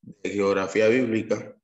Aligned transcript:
de 0.00 0.30
geografía 0.30 0.88
bíblica. 0.88 1.54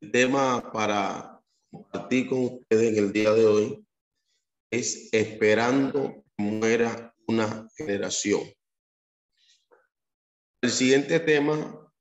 El 0.00 0.10
tema 0.10 0.72
para 0.72 1.44
compartir 1.70 2.26
con 2.26 2.44
ustedes 2.44 2.96
en 2.96 3.04
el 3.04 3.12
día 3.12 3.32
de 3.32 3.44
hoy 3.44 3.86
es 4.70 5.12
esperando 5.12 6.24
que 6.24 6.42
muera 6.42 7.14
una 7.26 7.68
generación. 7.76 8.40
El 10.62 10.70
siguiente 10.70 11.20
tema, 11.20 11.92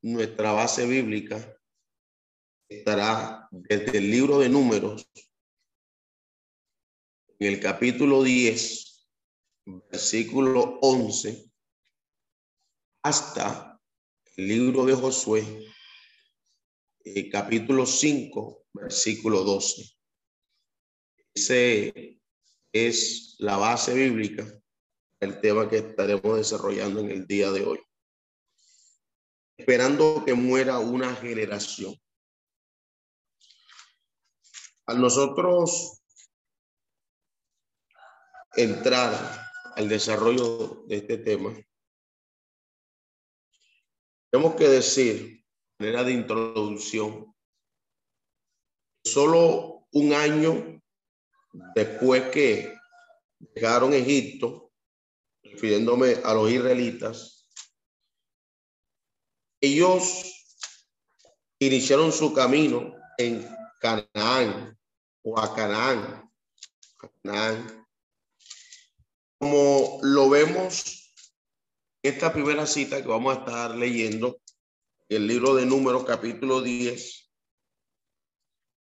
nuestra 0.00 0.52
base 0.52 0.86
bíblica, 0.86 1.54
estará 2.66 3.46
desde 3.50 3.98
el 3.98 4.10
libro 4.10 4.38
de 4.38 4.48
números, 4.48 5.06
en 7.38 7.52
el 7.52 7.60
capítulo 7.60 8.22
10, 8.22 9.06
versículo 9.66 10.78
11, 10.80 11.51
hasta 13.02 13.80
el 14.36 14.48
libro 14.48 14.84
de 14.84 14.94
Josué, 14.94 15.44
eh, 17.04 17.28
capítulo 17.30 17.84
5, 17.84 18.66
versículo 18.72 19.42
12. 19.42 19.90
Ese 21.34 22.20
es 22.72 23.34
la 23.38 23.56
base 23.56 23.94
bíblica, 23.94 24.46
el 25.20 25.40
tema 25.40 25.68
que 25.68 25.78
estaremos 25.78 26.36
desarrollando 26.36 27.00
en 27.00 27.10
el 27.10 27.26
día 27.26 27.50
de 27.50 27.64
hoy. 27.64 27.80
Esperando 29.56 30.24
que 30.24 30.34
muera 30.34 30.78
una 30.78 31.14
generación. 31.16 31.94
Al 34.86 35.00
nosotros 35.00 36.02
entrar 38.54 39.50
al 39.76 39.88
desarrollo 39.88 40.84
de 40.86 40.96
este 40.96 41.18
tema, 41.18 41.54
tenemos 44.32 44.56
que 44.56 44.66
decir, 44.66 45.44
manera 45.78 46.02
de 46.04 46.12
introducción, 46.12 47.36
solo 49.04 49.86
un 49.92 50.14
año 50.14 50.80
después 51.74 52.30
que 52.30 52.74
dejaron 53.38 53.92
Egipto, 53.92 54.72
refiriéndome 55.42 56.16
a 56.24 56.32
los 56.32 56.50
israelitas, 56.50 57.46
ellos 59.60 60.56
iniciaron 61.58 62.10
su 62.10 62.32
camino 62.32 62.94
en 63.18 63.46
Canaán 63.80 64.78
o 65.24 65.38
a 65.38 65.54
Canaán. 65.54 66.32
Canaán. 67.22 67.86
Como 69.38 70.00
lo 70.02 70.30
vemos 70.30 71.01
esta 72.02 72.32
primera 72.32 72.66
cita 72.66 73.00
que 73.00 73.06
vamos 73.06 73.36
a 73.36 73.40
estar 73.40 73.76
leyendo, 73.76 74.40
el 75.08 75.24
libro 75.26 75.54
de 75.54 75.64
Números, 75.64 76.04
capítulo 76.04 76.60
10, 76.60 77.30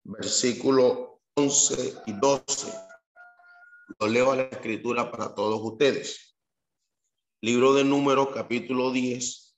versículo 0.02 1.22
11 1.36 2.02
y 2.06 2.12
12. 2.12 2.72
Lo 4.00 4.08
leo 4.08 4.32
a 4.32 4.36
la 4.36 4.42
escritura 4.42 5.12
para 5.12 5.32
todos 5.32 5.60
ustedes. 5.62 6.36
Libro 7.40 7.72
de 7.74 7.84
Números, 7.84 8.30
capítulo 8.34 8.90
10, 8.90 9.56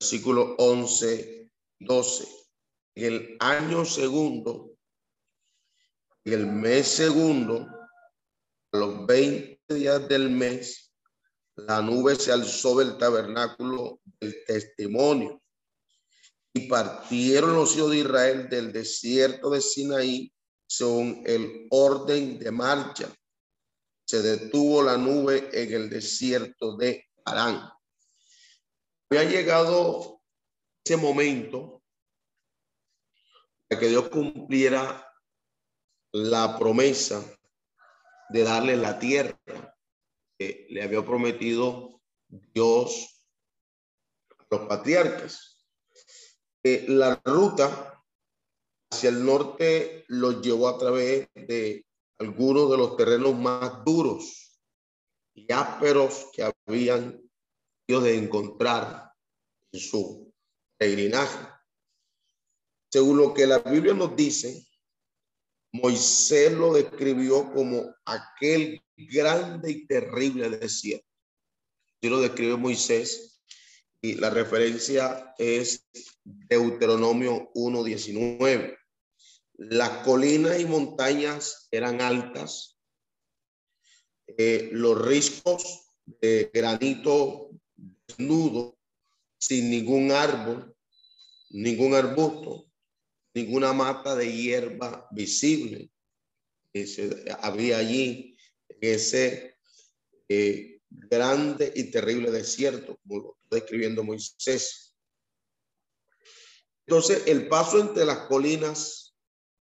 versículo 0.00 0.56
11 0.58 1.48
y 1.78 1.84
12. 1.84 2.28
En 2.96 3.04
el 3.04 3.36
año 3.38 3.84
segundo, 3.84 4.72
el 6.24 6.46
mes 6.46 6.88
segundo, 6.88 7.68
los 8.72 9.06
20 9.06 9.60
días 9.68 10.08
del 10.08 10.30
mes, 10.30 10.81
la 11.66 11.80
nube 11.80 12.16
se 12.16 12.32
alzó 12.32 12.78
del 12.78 12.98
tabernáculo 12.98 14.00
del 14.20 14.44
testimonio 14.44 15.42
y 16.54 16.68
partieron 16.68 17.54
los 17.54 17.76
hijos 17.76 17.90
de 17.90 17.98
Israel 17.98 18.48
del 18.48 18.72
desierto 18.72 19.50
de 19.50 19.60
Sinaí 19.60 20.32
según 20.66 21.22
el 21.26 21.66
orden 21.70 22.38
de 22.38 22.50
marcha. 22.50 23.08
Se 24.06 24.22
detuvo 24.22 24.82
la 24.82 24.96
nube 24.96 25.48
en 25.52 25.72
el 25.72 25.90
desierto 25.90 26.76
de 26.76 27.08
Arán. 27.24 27.70
Había 29.10 29.24
llegado 29.24 30.20
ese 30.84 30.96
momento 30.96 31.82
para 33.68 33.80
que 33.80 33.88
Dios 33.88 34.08
cumpliera 34.08 35.08
la 36.12 36.58
promesa 36.58 37.24
de 38.30 38.42
darle 38.44 38.76
la 38.76 38.98
tierra 38.98 39.71
le 40.70 40.82
había 40.82 41.04
prometido 41.04 42.00
Dios 42.28 43.26
a 44.38 44.46
los 44.50 44.68
patriarcas. 44.68 45.66
Eh, 46.62 46.86
la 46.88 47.20
ruta 47.24 48.02
hacia 48.90 49.10
el 49.10 49.24
norte 49.24 50.04
los 50.08 50.40
llevó 50.42 50.68
a 50.68 50.78
través 50.78 51.28
de 51.34 51.84
algunos 52.18 52.70
de 52.70 52.76
los 52.76 52.96
terrenos 52.96 53.34
más 53.36 53.84
duros 53.84 54.60
y 55.34 55.50
ásperos 55.52 56.28
que 56.32 56.52
habían 56.66 57.22
de 58.00 58.16
encontrar 58.16 59.12
en 59.70 59.80
su 59.80 60.32
peregrinaje. 60.78 61.46
Según 62.90 63.18
lo 63.18 63.34
que 63.34 63.46
la 63.46 63.58
Biblia 63.58 63.94
nos 63.94 64.16
dice, 64.16 64.66
Moisés 65.72 66.52
lo 66.52 66.74
describió 66.74 67.50
como 67.52 67.94
aquel 68.04 68.82
grande 68.96 69.70
y 69.70 69.86
terrible 69.86 70.50
desierto. 70.50 71.06
Si 72.00 72.08
lo 72.08 72.20
describe 72.20 72.56
Moisés 72.56 73.40
y 74.02 74.14
la 74.14 74.28
referencia 74.30 75.34
es 75.38 75.88
Deuteronomio 76.24 77.50
1.19. 77.54 78.76
Las 79.54 80.04
colinas 80.04 80.60
y 80.60 80.66
montañas 80.66 81.68
eran 81.70 82.00
altas. 82.00 82.76
Eh, 84.26 84.70
los 84.72 85.00
riscos 85.00 85.86
de 86.20 86.50
granito 86.52 87.50
desnudo, 87.76 88.78
sin 89.38 89.70
ningún 89.70 90.10
árbol, 90.10 90.74
ningún 91.50 91.94
arbusto, 91.94 92.71
ninguna 93.34 93.72
mata 93.72 94.14
de 94.16 94.32
hierba 94.32 95.06
visible. 95.10 95.90
había 97.40 97.78
allí 97.78 98.36
ese 98.80 99.58
eh, 100.28 100.80
grande 100.90 101.72
y 101.74 101.90
terrible 101.90 102.30
desierto, 102.30 102.98
como 103.02 103.20
lo 103.20 103.38
está 103.42 103.56
describiendo 103.56 104.04
Moisés. 104.04 104.94
Entonces, 106.86 107.24
el 107.26 107.48
paso 107.48 107.78
entre 107.78 108.04
las 108.04 108.26
colinas 108.26 109.14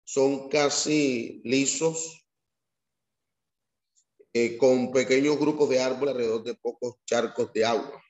son 0.04 0.48
casi 0.48 1.40
lisos, 1.44 2.26
eh, 4.32 4.56
con 4.58 4.92
pequeños 4.92 5.38
grupos 5.38 5.70
de 5.70 5.80
árboles 5.80 6.14
alrededor 6.14 6.44
de 6.44 6.54
pocos 6.54 6.96
charcos 7.06 7.52
de 7.52 7.64
agua. 7.64 8.02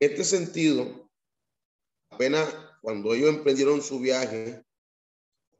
En 0.00 0.10
este 0.10 0.24
sentido, 0.24 1.08
apenas 2.10 2.52
cuando 2.82 3.14
ellos 3.14 3.30
emprendieron 3.30 3.80
su 3.80 4.00
viaje, 4.00 4.64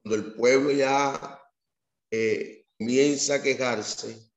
cuando 0.03 0.17
el 0.17 0.35
pueblo 0.35 0.73
ya 0.73 1.41
eh, 2.11 2.67
comienza 2.77 3.37
a 3.37 3.43
quejarse, 3.43 4.31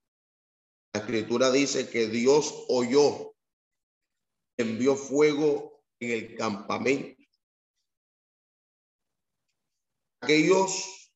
la 0.93 1.01
escritura 1.01 1.51
dice 1.51 1.89
que 1.89 2.07
Dios 2.07 2.65
oyó, 2.69 3.35
envió 4.57 4.95
fuego 4.95 5.83
en 5.99 6.11
el 6.11 6.35
campamento. 6.35 7.21
Aquellos, 10.21 11.11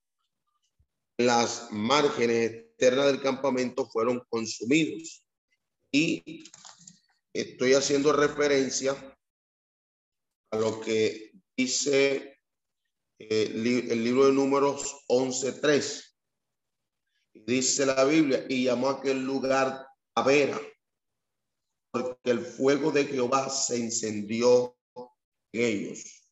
las 1.17 1.71
márgenes 1.71 2.51
externas 2.51 3.05
del 3.07 3.21
campamento 3.21 3.87
fueron 3.89 4.23
consumidos. 4.29 5.23
Y 5.91 6.43
estoy 7.33 7.73
haciendo 7.73 8.11
referencia 8.11 9.17
a 10.51 10.57
lo 10.57 10.79
que 10.81 11.29
dice 11.59 12.39
eh, 13.19 13.51
el 13.89 14.01
libro 14.01 14.27
de 14.27 14.31
números 14.31 15.03
11.3. 15.09 16.05
Dice 17.33 17.85
la 17.85 18.05
Biblia, 18.05 18.45
y 18.47 18.63
llamó 18.63 18.87
a 18.87 18.93
aquel 18.93 19.25
lugar 19.25 19.85
Tavera, 20.13 20.59
porque 21.91 22.31
el 22.31 22.39
fuego 22.39 22.91
de 22.91 23.05
Jehová 23.05 23.49
se 23.49 23.75
encendió 23.75 24.77
en 25.51 25.61
ellos. 25.61 26.31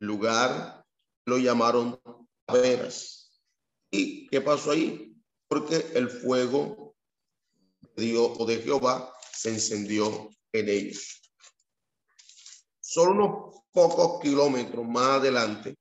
lugar 0.00 0.84
lo 1.24 1.38
llamaron 1.38 1.98
veras. 2.52 3.40
¿Y 3.90 4.26
qué 4.26 4.42
pasó 4.42 4.72
ahí? 4.72 5.16
Porque 5.48 5.76
el 5.94 6.10
fuego 6.10 6.94
de 7.96 8.04
Dios 8.04 8.32
o 8.38 8.44
de 8.44 8.60
Jehová 8.60 9.10
se 9.32 9.50
encendió 9.50 10.28
en 10.52 10.68
ellos. 10.68 11.32
Solo 12.80 13.12
unos 13.12 13.63
pocos 13.74 14.20
kilómetros 14.22 14.86
más 14.86 15.18
adelante, 15.18 15.76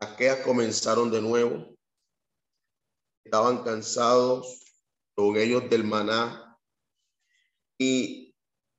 las 0.00 0.16
quejas 0.16 0.38
comenzaron 0.38 1.10
de 1.10 1.20
nuevo. 1.20 1.76
Estaban 3.22 3.62
cansados 3.62 4.60
con 5.14 5.36
ellos 5.36 5.68
del 5.68 5.84
maná. 5.84 6.58
Y 7.78 8.34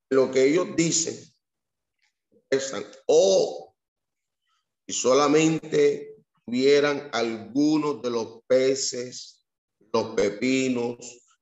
lo 0.10 0.32
que 0.32 0.46
ellos 0.46 0.68
dicen, 0.76 1.16
es, 2.50 2.74
oh, 3.06 3.76
si 4.88 4.94
solamente 4.94 6.18
tuvieran 6.46 7.10
algunos 7.14 8.02
de 8.02 8.10
los 8.10 8.42
peces, 8.48 9.46
los 9.94 10.16
pepinos, 10.16 10.98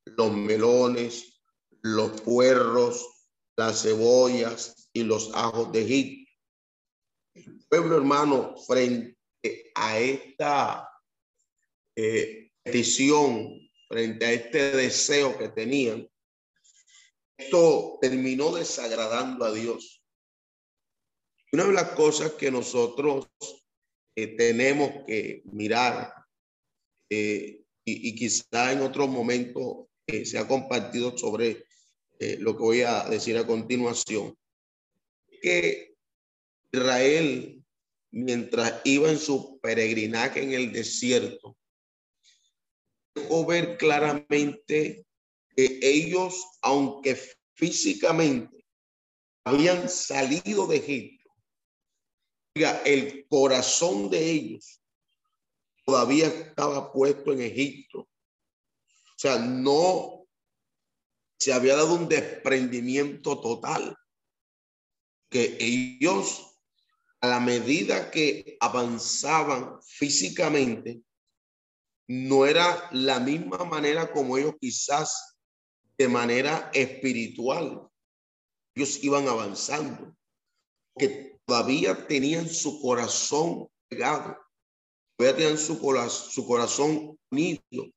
los 0.06 0.34
melones, 0.34 1.42
los 1.82 2.20
puerros, 2.22 3.30
las 3.56 3.82
cebollas 3.82 4.81
y 4.94 5.04
los 5.04 5.32
ajos 5.34 5.72
de 5.72 5.82
Egipto. 5.82 6.32
El 7.34 7.66
pueblo 7.70 7.98
hermano, 7.98 8.56
frente 8.58 9.18
a 9.76 9.98
esta 10.00 10.90
eh, 11.96 12.52
petición, 12.64 13.58
frente 13.88 14.26
a 14.26 14.34
este 14.34 14.72
deseo 14.72 15.38
que 15.38 15.50
tenían, 15.50 16.08
esto 17.38 17.98
terminó 18.02 18.54
desagradando 18.54 19.46
a 19.46 19.54
Dios. 19.54 20.04
Una 21.54 21.66
de 21.66 21.74
las 21.74 21.92
cosas 21.92 22.32
que 22.34 22.52
nosotros 22.52 23.28
eh, 24.16 24.36
tenemos 24.36 24.92
que 25.08 25.42
mirar, 25.46 26.14
eh, 27.10 27.64
y, 27.84 28.10
y, 28.10 28.16
quizá 28.16 28.72
en 28.72 28.82
otro 28.82 29.08
momento 29.08 29.90
se 30.06 30.38
ha 30.38 30.48
compartido 30.48 31.18
sobre 31.18 31.66
lo 32.38 32.56
que 32.56 32.62
voy 32.62 32.82
a 32.82 33.06
decir 33.06 33.36
a 33.38 33.48
continuación, 33.48 34.38
que 35.42 35.96
Israel, 36.72 37.64
mientras 38.12 38.82
iba 38.86 39.10
en 39.10 39.20
su 39.20 39.60
peregrinaje 39.60 40.44
en 40.44 40.54
el 40.54 40.72
desierto, 40.72 41.58
dejó 43.16 43.46
ver 43.46 43.78
claramente 43.78 45.06
que 45.56 45.80
ellos, 45.82 46.46
aunque 46.62 47.20
físicamente 47.56 48.66
habían 49.44 49.90
salido 49.90 50.68
de 50.68 50.78
Egipto, 50.78 51.30
el 52.86 53.28
corazón 53.28 54.10
de 54.10 54.32
ellos 54.32 54.82
todavía 55.86 56.28
estaba 56.28 56.92
puesto 56.92 57.34
en 57.34 57.42
Egipto. 57.42 58.00
O 58.02 59.18
sea, 59.18 59.40
no 59.40 60.28
se 61.38 61.54
había 61.54 61.76
dado 61.76 61.96
un 61.96 62.08
desprendimiento 62.08 63.40
total 63.42 63.98
que 65.32 65.58
ellos, 65.60 66.60
a 67.22 67.28
la 67.28 67.40
medida 67.40 68.12
que 68.12 68.58
avanzaban 68.60 69.82
físicamente, 69.82 71.02
no 72.08 72.46
era 72.46 72.90
la 72.92 73.22
misma 73.22 73.64
manera 73.64 74.12
como 74.12 74.38
ellos 74.38 74.56
quizás 74.60 75.38
de 75.98 76.10
manera 76.10 76.70
espiritual. 76.74 77.88
Ellos 78.76 79.02
iban 79.04 79.30
avanzando, 79.30 80.14
que 80.98 81.40
todavía 81.46 82.08
tenían 82.08 82.50
su 82.50 82.82
corazón 82.82 83.70
pegado, 83.88 84.38
todavía 85.16 85.38
tenían 85.38 85.58
su, 85.58 85.76
su 86.10 86.46
corazón 86.46 87.18
unido, 87.32 87.90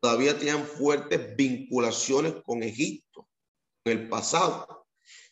todavía 0.00 0.36
tenían 0.36 0.66
fuertes 0.66 1.36
vinculaciones 1.36 2.34
con 2.44 2.64
Egipto 2.64 3.28
en 3.84 4.00
el 4.00 4.08
pasado. 4.08 4.83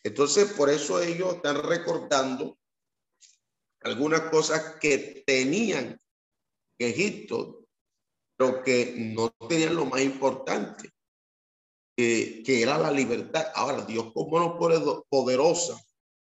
Entonces, 0.03 0.51
por 0.53 0.69
eso 0.69 1.01
ellos 1.01 1.35
están 1.35 1.63
recordando 1.63 2.57
algunas 3.81 4.21
cosas 4.29 4.77
que 4.79 5.23
tenían 5.25 5.99
en 6.77 6.89
Egipto, 6.89 7.65
pero 8.37 8.63
que 8.63 8.95
no 8.97 9.29
tenían 9.47 9.75
lo 9.75 9.85
más 9.85 10.01
importante, 10.01 10.89
que, 11.95 12.43
era 12.45 12.77
la 12.77 12.91
libertad. 12.91 13.45
Ahora, 13.55 13.85
Dios 13.85 14.11
como 14.13 14.39
no 14.39 14.57
poderosa, 15.09 15.79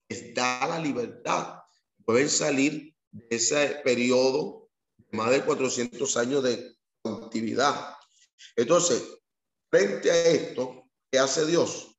está 0.10 0.68
la 0.68 0.80
libertad. 0.80 1.60
Pueden 2.06 2.30
salir 2.30 2.94
de 3.12 3.36
ese 3.36 3.80
periodo 3.84 4.70
de 4.98 5.18
más 5.18 5.32
de 5.32 5.44
400 5.44 6.18
años 6.18 6.44
de 6.44 6.76
cautividad. 7.04 7.96
Entonces, 8.56 9.04
frente 9.70 10.12
a 10.12 10.26
esto, 10.28 10.90
¿qué 11.12 11.20
hace 11.20 11.46
Dios? 11.46 11.95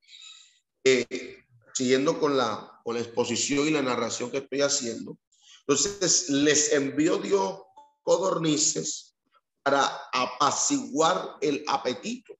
Siguiendo 1.73 2.19
con 2.21 2.37
la, 2.37 2.81
con 2.85 2.95
la 2.95 3.01
exposición 3.01 3.67
y 3.67 3.71
la 3.71 3.83
narración 3.83 4.31
que 4.31 4.39
estoy 4.39 4.63
haciendo. 4.63 5.19
Entonces 5.61 6.31
les 6.31 6.73
envió 6.73 7.19
Dios 7.19 7.61
codornices 8.03 9.17
para 9.63 9.85
apaciguar 10.13 11.39
el 11.41 11.65
apetito 11.67 12.39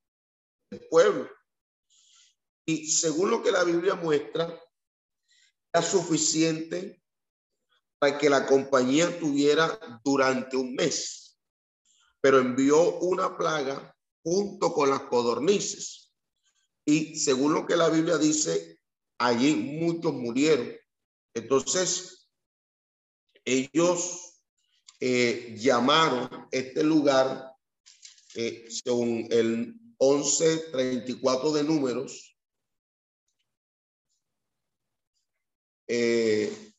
del 0.71 0.87
pueblo. 0.89 1.29
Y 2.65 2.89
según 2.89 3.31
lo 3.31 3.43
que 3.43 3.51
la 3.51 3.65
Biblia 3.65 3.97
muestra, 3.97 4.61
era 5.73 5.83
suficiente 5.83 7.03
para 7.99 8.17
que 8.17 8.31
la 8.31 8.47
compañía 8.47 9.19
tuviera 9.19 10.01
durante 10.05 10.57
un 10.57 10.75
mes, 10.75 11.37
pero 12.21 12.39
envió 12.39 12.99
una 12.99 13.37
plaga 13.37 13.95
junto 14.23 14.73
con 14.73 14.91
las 14.91 15.03
codornices. 15.03 16.06
Y 16.89 17.17
según 17.17 17.53
lo 17.53 17.67
que 17.67 17.77
la 17.77 17.89
Biblia 17.89 18.17
dice, 18.17 18.79
allí 19.19 19.57
muchos 19.57 20.15
murieron. 20.15 20.73
Entonces, 21.35 22.29
ellos 23.45 24.41
eh, 25.01 25.57
llamaron 25.59 26.49
este 26.53 26.85
lugar, 26.85 27.53
eh, 28.37 28.67
según 28.71 29.27
el 29.31 29.75
1134 29.99 31.53
de 31.53 31.65
números, 31.65 32.37
eh, 35.89 36.73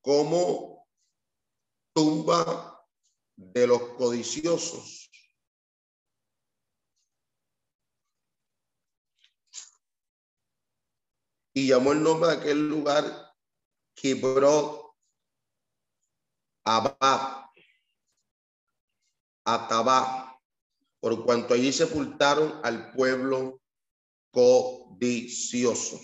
como 0.00 0.88
tumba 1.92 2.69
de 3.40 3.66
los 3.66 3.80
codiciosos. 3.96 5.00
y 11.52 11.66
llamó 11.66 11.92
el 11.92 12.02
nombre 12.02 12.30
de 12.30 12.36
aquel 12.36 12.68
lugar 12.68 13.34
Kibrot 13.94 14.94
Abba, 16.64 17.50
Atabá, 19.44 20.40
por 21.00 21.24
cuanto 21.24 21.54
allí 21.54 21.72
sepultaron 21.72 22.60
al 22.62 22.92
pueblo 22.92 23.60
codicioso. 24.30 25.98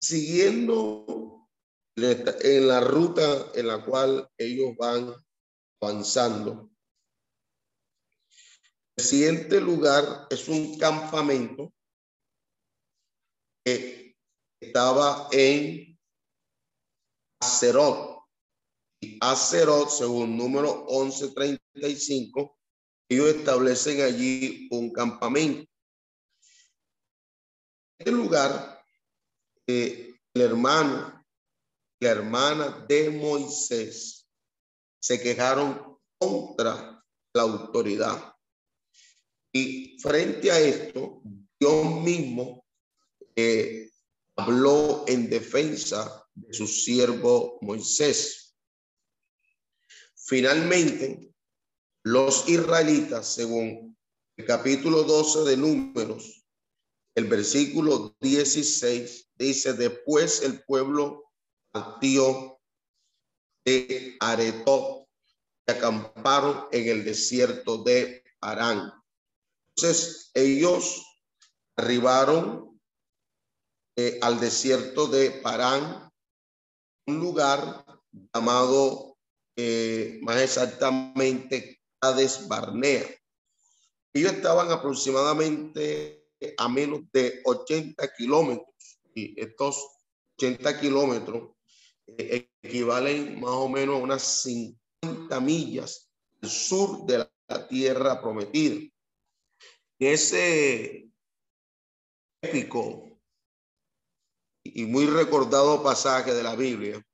Siguiendo 0.00 1.48
en 1.96 2.68
la 2.68 2.80
ruta 2.80 3.52
en 3.54 3.68
la 3.68 3.84
cual 3.84 4.28
ellos 4.36 4.76
van 4.76 5.14
avanzando, 5.80 6.70
el 8.96 9.04
siguiente 9.04 9.60
lugar 9.60 10.26
es 10.30 10.48
un 10.48 10.76
campamento 10.78 11.72
estaba 14.60 15.28
en 15.30 15.98
Acerot. 17.40 18.24
Y 19.00 19.18
Acerot, 19.20 19.88
según 19.90 20.36
número 20.36 20.86
1135, 20.88 22.58
ellos 23.08 23.28
establecen 23.28 24.02
allí 24.02 24.68
un 24.70 24.92
campamento. 24.92 25.70
En 28.00 28.06
este 28.06 28.10
lugar, 28.10 28.84
eh, 29.66 30.14
el 30.34 30.42
hermano 30.42 31.18
la 32.00 32.10
hermana 32.10 32.86
de 32.88 33.10
Moisés 33.10 34.17
se 35.00 35.20
quejaron 35.20 35.98
contra 36.18 37.04
la 37.32 37.42
autoridad. 37.42 38.34
Y 39.52 39.98
frente 40.00 40.50
a 40.50 40.58
esto, 40.60 41.22
Dios 41.58 42.02
mismo 42.02 42.64
habló 44.36 45.04
en 45.06 45.30
defensa 45.30 46.26
de 46.34 46.52
su 46.52 46.66
siervo 46.66 47.58
Moisés. 47.62 48.56
Finalmente, 50.14 51.32
Los 52.04 52.48
israelitas, 52.48 53.34
según 53.34 53.96
el 54.36 54.46
capítulo 54.46 55.02
12 55.02 55.50
de 55.50 55.56
Números, 55.56 56.46
el 57.14 57.24
versículo 57.26 58.16
16, 58.20 59.30
dice, 59.34 59.72
después 59.74 60.42
el 60.42 60.62
pueblo 60.64 61.32
partió 61.70 62.57
de 63.68 64.16
Aretó 64.20 65.06
y 65.66 65.70
acamparon 65.70 66.66
en 66.72 66.88
el 66.88 67.04
desierto 67.04 67.78
de 67.78 68.24
Arán. 68.40 68.92
Entonces 69.76 70.30
ellos 70.34 71.04
arribaron 71.76 72.80
eh, 73.96 74.18
al 74.22 74.40
desierto 74.40 75.06
de 75.06 75.30
Parán, 75.30 76.10
un 77.06 77.18
lugar 77.18 77.84
llamado 78.32 79.18
eh, 79.56 80.18
más 80.22 80.40
exactamente 80.40 81.80
Cades 82.00 82.48
Barnea. 82.48 83.04
Ellos 84.14 84.32
estaban 84.32 84.70
aproximadamente 84.70 86.26
a 86.56 86.68
menos 86.68 87.00
de 87.12 87.42
80 87.44 88.14
kilómetros 88.14 89.00
y 89.14 89.38
estos 89.38 89.84
80 90.36 90.80
kilómetros 90.80 91.57
eh, 92.16 92.48
equivalen 92.62 93.40
más 93.40 93.50
o 93.50 93.68
menos 93.68 93.96
a 93.96 94.02
unas 94.02 94.42
50 94.42 95.40
millas 95.40 96.10
al 96.42 96.48
sur 96.48 97.04
de 97.06 97.28
la 97.48 97.68
tierra 97.68 98.20
prometida. 98.20 98.88
Ese 99.98 101.10
épico 102.42 103.20
y 104.64 104.86
muy 104.86 105.06
recordado 105.06 105.82
pasaje 105.82 106.34
de 106.34 106.42
la 106.42 106.54
Biblia 106.54 107.04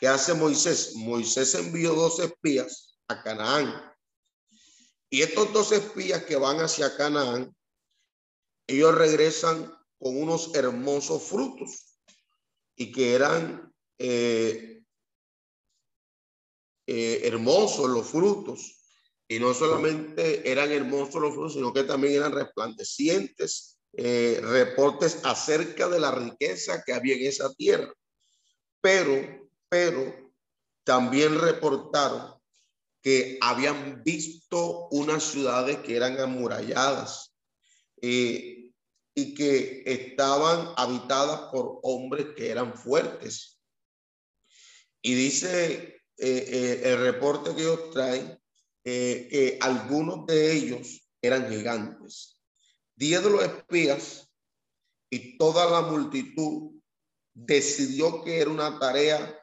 que 0.00 0.08
hace 0.08 0.34
Moisés. 0.34 0.94
Moisés 0.96 1.54
envió 1.54 1.94
dos 1.94 2.18
espías 2.18 2.98
a 3.08 3.22
Canaán. 3.22 3.92
Y 5.10 5.22
estos 5.22 5.52
dos 5.52 5.72
espías 5.72 6.24
que 6.24 6.36
van 6.36 6.58
hacia 6.58 6.96
Canaán, 6.96 7.54
ellos 8.66 8.94
regresan 8.94 9.72
con 9.98 10.20
unos 10.20 10.54
hermosos 10.54 11.22
frutos 11.22 11.98
y 12.76 12.90
que 12.90 13.14
eran 13.14 13.73
eh, 13.98 14.82
eh, 16.86 17.20
hermosos 17.24 17.88
los 17.90 18.06
frutos. 18.06 18.80
Y 19.26 19.38
no 19.38 19.54
solamente 19.54 20.50
eran 20.50 20.70
hermosos 20.70 21.20
los 21.20 21.34
frutos, 21.34 21.54
sino 21.54 21.72
que 21.72 21.84
también 21.84 22.14
eran 22.14 22.32
resplandecientes 22.32 23.78
eh, 23.94 24.40
reportes 24.42 25.20
acerca 25.24 25.88
de 25.88 25.98
la 25.98 26.10
riqueza 26.10 26.82
que 26.84 26.92
había 26.92 27.14
en 27.14 27.26
esa 27.26 27.52
tierra. 27.54 27.92
Pero, 28.80 29.48
pero 29.68 30.32
también 30.84 31.40
reportaron 31.40 32.34
que 33.00 33.38
habían 33.40 34.02
visto 34.04 34.88
unas 34.90 35.22
ciudades 35.22 35.78
que 35.78 35.96
eran 35.96 36.20
amuralladas 36.20 37.34
y 39.14 39.34
que 39.34 39.82
estaban 39.86 40.74
habitadas 40.76 41.50
por 41.50 41.78
hombres 41.82 42.26
que 42.36 42.50
eran 42.50 42.74
fuertes. 42.74 43.53
Y 45.04 45.14
dice 45.14 46.02
eh, 46.16 46.80
el 46.84 46.98
reporte 46.98 47.54
que 47.54 47.62
ellos 47.62 47.90
traen 47.92 48.40
que 48.82 49.58
algunos 49.62 50.26
de 50.26 50.52
ellos 50.52 51.08
eran 51.22 51.48
gigantes 51.48 52.34
Diez 52.96 53.24
de 53.24 53.30
los 53.30 53.42
espías 53.42 54.30
y 55.10 55.36
toda 55.36 55.68
la 55.68 55.88
multitud 55.88 56.80
decidió 57.34 58.22
que 58.22 58.38
era 58.40 58.50
una 58.50 58.78
tarea 58.78 59.36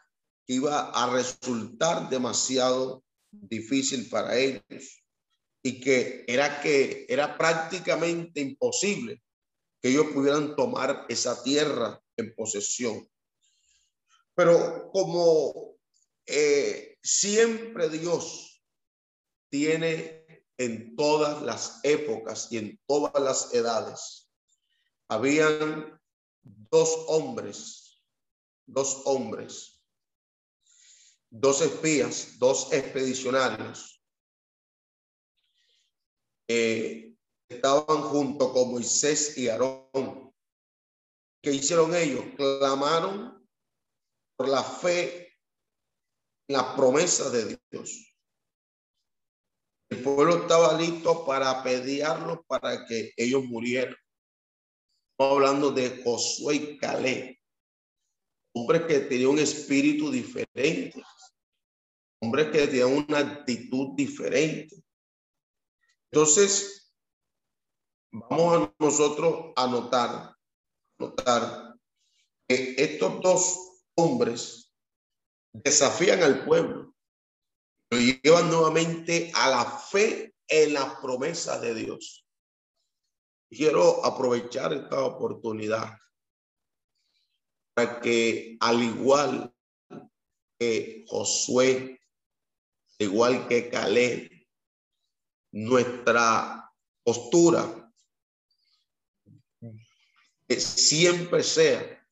que 0.48 0.54
iba 0.54 0.90
a 0.90 1.12
resultar 1.12 2.10
demasiado 2.10 3.04
difícil 3.30 4.08
para 4.10 4.38
ellos 4.38 5.04
y 5.62 5.82
que 5.82 6.24
era 6.28 6.62
que 6.62 7.06
era 7.10 7.38
prácticamente 7.38 8.40
imposible 8.40 9.22
que 9.82 9.90
ellos 9.90 10.08
pudieran 10.14 10.56
tomar 10.56 11.06
esa 11.10 11.44
tierra 11.44 12.02
en 12.16 12.34
posesión. 12.34 13.06
Pero 14.36 14.90
como 14.92 15.78
eh, 16.26 16.98
siempre 17.02 17.90
Dios 17.90 18.64
tiene 19.50 20.46
en 20.58 20.96
todas 20.96 21.42
las 21.42 21.80
épocas 21.84 22.48
y 22.52 22.58
en 22.58 22.80
todas 22.88 23.22
las 23.22 23.54
edades. 23.54 24.30
Habían 25.10 26.00
dos 26.42 27.06
hombres, 27.08 28.02
dos 28.66 29.02
hombres, 29.06 29.82
dos 31.30 31.62
espías, 31.62 32.38
dos 32.40 32.72
expedicionarios. 32.72 33.98
que 36.48 37.16
estaban 37.48 38.02
junto 38.02 38.52
con 38.52 38.72
Moisés 38.72 39.38
y 39.38 39.48
Aarón. 39.48 40.34
¿Qué 41.42 41.54
hicieron 41.54 41.96
ellos? 41.96 42.26
Clamaron 42.36 43.41
por 44.42 44.50
la 44.50 44.64
fe 44.64 45.38
en 46.48 46.56
la 46.56 46.76
promesa 46.76 47.30
de 47.30 47.60
Dios. 47.70 48.18
El 49.88 50.02
pueblo 50.02 50.42
estaba 50.42 50.74
listo 50.82 51.24
para 51.28 51.52
apedrearlos 51.52 52.40
para 52.48 52.88
que 52.88 53.14
ellos 53.16 53.44
murieran. 53.44 53.96
Hablando 55.20 55.70
de 55.70 56.02
Josué 56.04 56.56
y 56.56 56.78
Caleb, 56.80 57.38
hombres 58.56 58.82
que 58.88 59.02
tenían 59.02 59.30
un 59.30 59.38
espíritu 59.38 60.10
diferente, 60.10 61.04
hombres 62.20 62.48
que 62.48 62.66
tenían 62.66 63.06
una 63.08 63.20
actitud 63.20 63.90
diferente. 63.96 64.76
Entonces, 66.12 66.92
vamos 68.12 68.58
a 68.58 68.74
nosotros 68.80 69.54
a 69.56 69.68
notar, 69.68 70.36
notar 70.98 71.76
que 72.48 72.74
estos 72.80 73.22
dos 73.22 73.71
hombres 74.02 74.74
desafían 75.54 76.24
al 76.24 76.46
pueblo 76.46 76.92
lo 77.92 78.00
llevan 78.00 78.50
nuevamente 78.50 79.32
a 79.36 79.50
la 79.50 79.66
fe 79.66 80.34
en 80.48 80.74
las 80.74 80.96
promesas 81.02 81.62
de 81.62 81.76
Dios. 81.76 82.26
Quiero 83.50 84.04
aprovechar 84.06 84.72
esta 84.72 85.04
oportunidad 85.04 85.98
para 87.74 88.00
que 88.00 88.58
al 88.62 88.82
igual 88.82 89.54
que 90.58 91.04
Josué, 91.06 92.00
igual 92.98 93.50
que 93.50 93.70
Caleb, 93.70 94.48
nuestra 95.52 96.72
postura 97.04 97.92
siempre 100.48 101.44
sea 101.44 102.08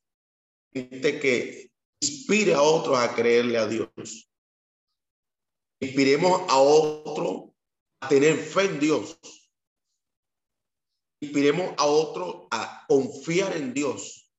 este 0.72 1.20
que 1.20 1.69
inspire 2.00 2.54
a 2.54 2.62
otros 2.62 2.98
a 2.98 3.14
creerle 3.14 3.58
a 3.58 3.66
Dios 3.66 4.30
Inspiremos 5.82 6.42
a 6.50 6.58
otro 6.58 7.54
a 8.02 8.08
tener 8.08 8.36
fe 8.36 8.66
en 8.66 8.80
Dios. 8.80 9.18
Inspiremos 11.22 11.74
a 11.78 11.86
otro 11.86 12.48
a 12.50 12.84
confiar 12.86 13.56
en 13.56 13.72
Dios. 13.72 14.30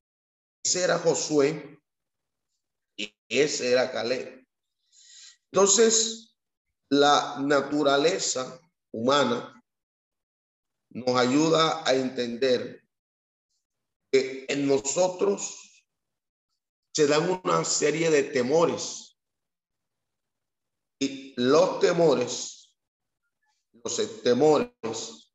Ese 0.63 0.83
era 0.83 0.99
Josué 0.99 1.79
y 2.95 3.11
ese 3.27 3.71
era 3.71 3.91
Caleb. 3.91 4.45
Entonces, 5.51 6.35
la 6.91 7.37
naturaleza 7.39 8.59
humana 8.93 9.63
nos 10.91 11.15
ayuda 11.17 11.83
a 11.87 11.95
entender 11.95 12.83
que 14.11 14.45
en 14.47 14.67
nosotros 14.67 15.70
se 16.93 17.07
dan 17.07 17.41
una 17.43 17.63
serie 17.63 18.09
de 18.09 18.23
temores 18.23 19.11
y 20.99 21.33
los 21.35 21.79
temores, 21.79 22.75
los 23.71 24.21
temores 24.21 25.33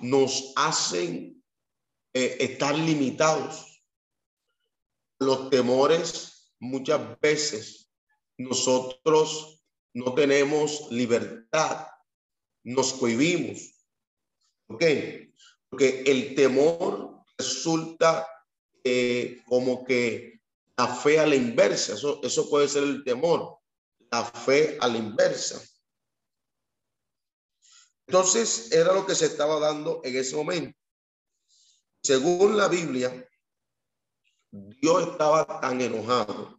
nos 0.00 0.54
hacen 0.56 1.44
eh, 2.14 2.36
estar 2.40 2.74
limitados. 2.78 3.84
Los 5.18 5.50
temores 5.50 6.54
muchas 6.58 7.20
veces 7.20 7.90
nosotros 8.38 9.62
no 9.92 10.14
tenemos 10.14 10.90
libertad, 10.90 11.88
nos 12.64 12.94
cohibimos. 12.94 13.86
¿Por 14.66 14.78
qué? 14.78 15.34
Porque 15.68 16.04
el 16.06 16.34
temor 16.34 17.22
resulta 17.36 18.26
eh, 18.82 19.42
como 19.46 19.84
que 19.84 20.39
la 20.80 20.94
fe 20.94 21.18
a 21.18 21.26
la 21.26 21.34
inversa, 21.34 21.94
eso, 21.94 22.20
eso 22.22 22.48
puede 22.48 22.68
ser 22.68 22.84
el 22.84 23.04
temor 23.04 23.60
la 24.10 24.24
fe 24.24 24.76
a 24.80 24.88
la 24.88 24.98
inversa. 24.98 25.62
Entonces 28.06 28.72
era 28.72 28.92
lo 28.92 29.06
que 29.06 29.14
se 29.14 29.26
estaba 29.26 29.60
dando 29.60 30.00
en 30.02 30.16
ese 30.16 30.34
momento. 30.34 30.76
Según 32.02 32.56
la 32.56 32.66
Biblia, 32.66 33.28
Dios 34.50 35.08
estaba 35.12 35.60
tan 35.60 35.80
enojado 35.80 36.58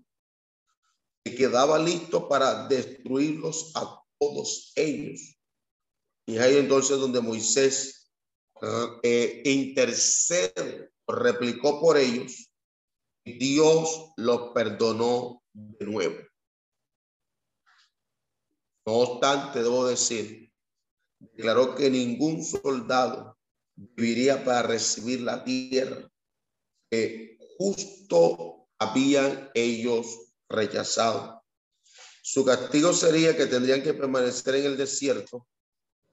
que 1.23 1.35
quedaba 1.35 1.77
listo 1.77 2.29
para 2.29 2.67
destruirlos 2.67 3.71
a 3.75 4.01
todos 4.17 4.71
ellos. 4.75 5.37
Y 6.25 6.37
ahí 6.37 6.57
entonces 6.57 6.97
donde 6.99 7.19
Moisés 7.19 8.13
eh, 9.03 9.41
intercede, 9.43 10.91
replicó 11.05 11.81
por 11.81 11.97
ellos, 11.97 12.50
Dios 13.25 14.13
los 14.17 14.51
perdonó 14.53 15.43
de 15.53 15.85
nuevo. 15.85 16.17
No 18.85 18.93
obstante, 18.93 19.61
debo 19.61 19.85
decir, 19.85 20.51
declaró 21.19 21.75
que 21.75 21.89
ningún 21.89 22.43
soldado 22.43 23.37
viviría 23.75 24.43
para 24.43 24.63
recibir 24.63 25.21
la 25.21 25.43
tierra 25.43 26.09
que 26.89 27.37
justo 27.57 28.67
habían 28.79 29.51
ellos 29.53 30.33
rechazado. 30.49 31.43
Su 32.23 32.43
castigo 32.43 32.93
sería 32.93 33.35
que 33.37 33.45
tendrían 33.45 33.83
que 33.83 33.93
permanecer 33.93 34.55
en 34.55 34.65
el 34.65 34.77
desierto 34.77 35.47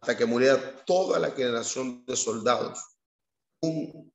hasta 0.00 0.16
que 0.16 0.26
muriera 0.26 0.84
toda 0.84 1.18
la 1.18 1.30
generación 1.30 2.04
de 2.06 2.16
soldados. 2.16 2.78
Un 3.60 4.12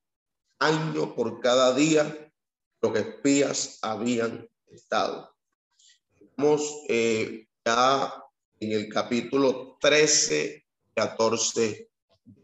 año 0.59 1.15
por 1.15 1.41
cada 1.41 1.73
día 1.73 2.32
los 2.83 2.95
espías 2.97 3.79
habían 3.81 4.47
estado. 4.67 5.33
Estamos 6.19 6.83
eh, 6.89 7.47
ya 7.65 8.13
en 8.59 8.71
el 8.73 8.89
capítulo 8.89 9.77
13, 9.79 10.65
14 10.93 11.89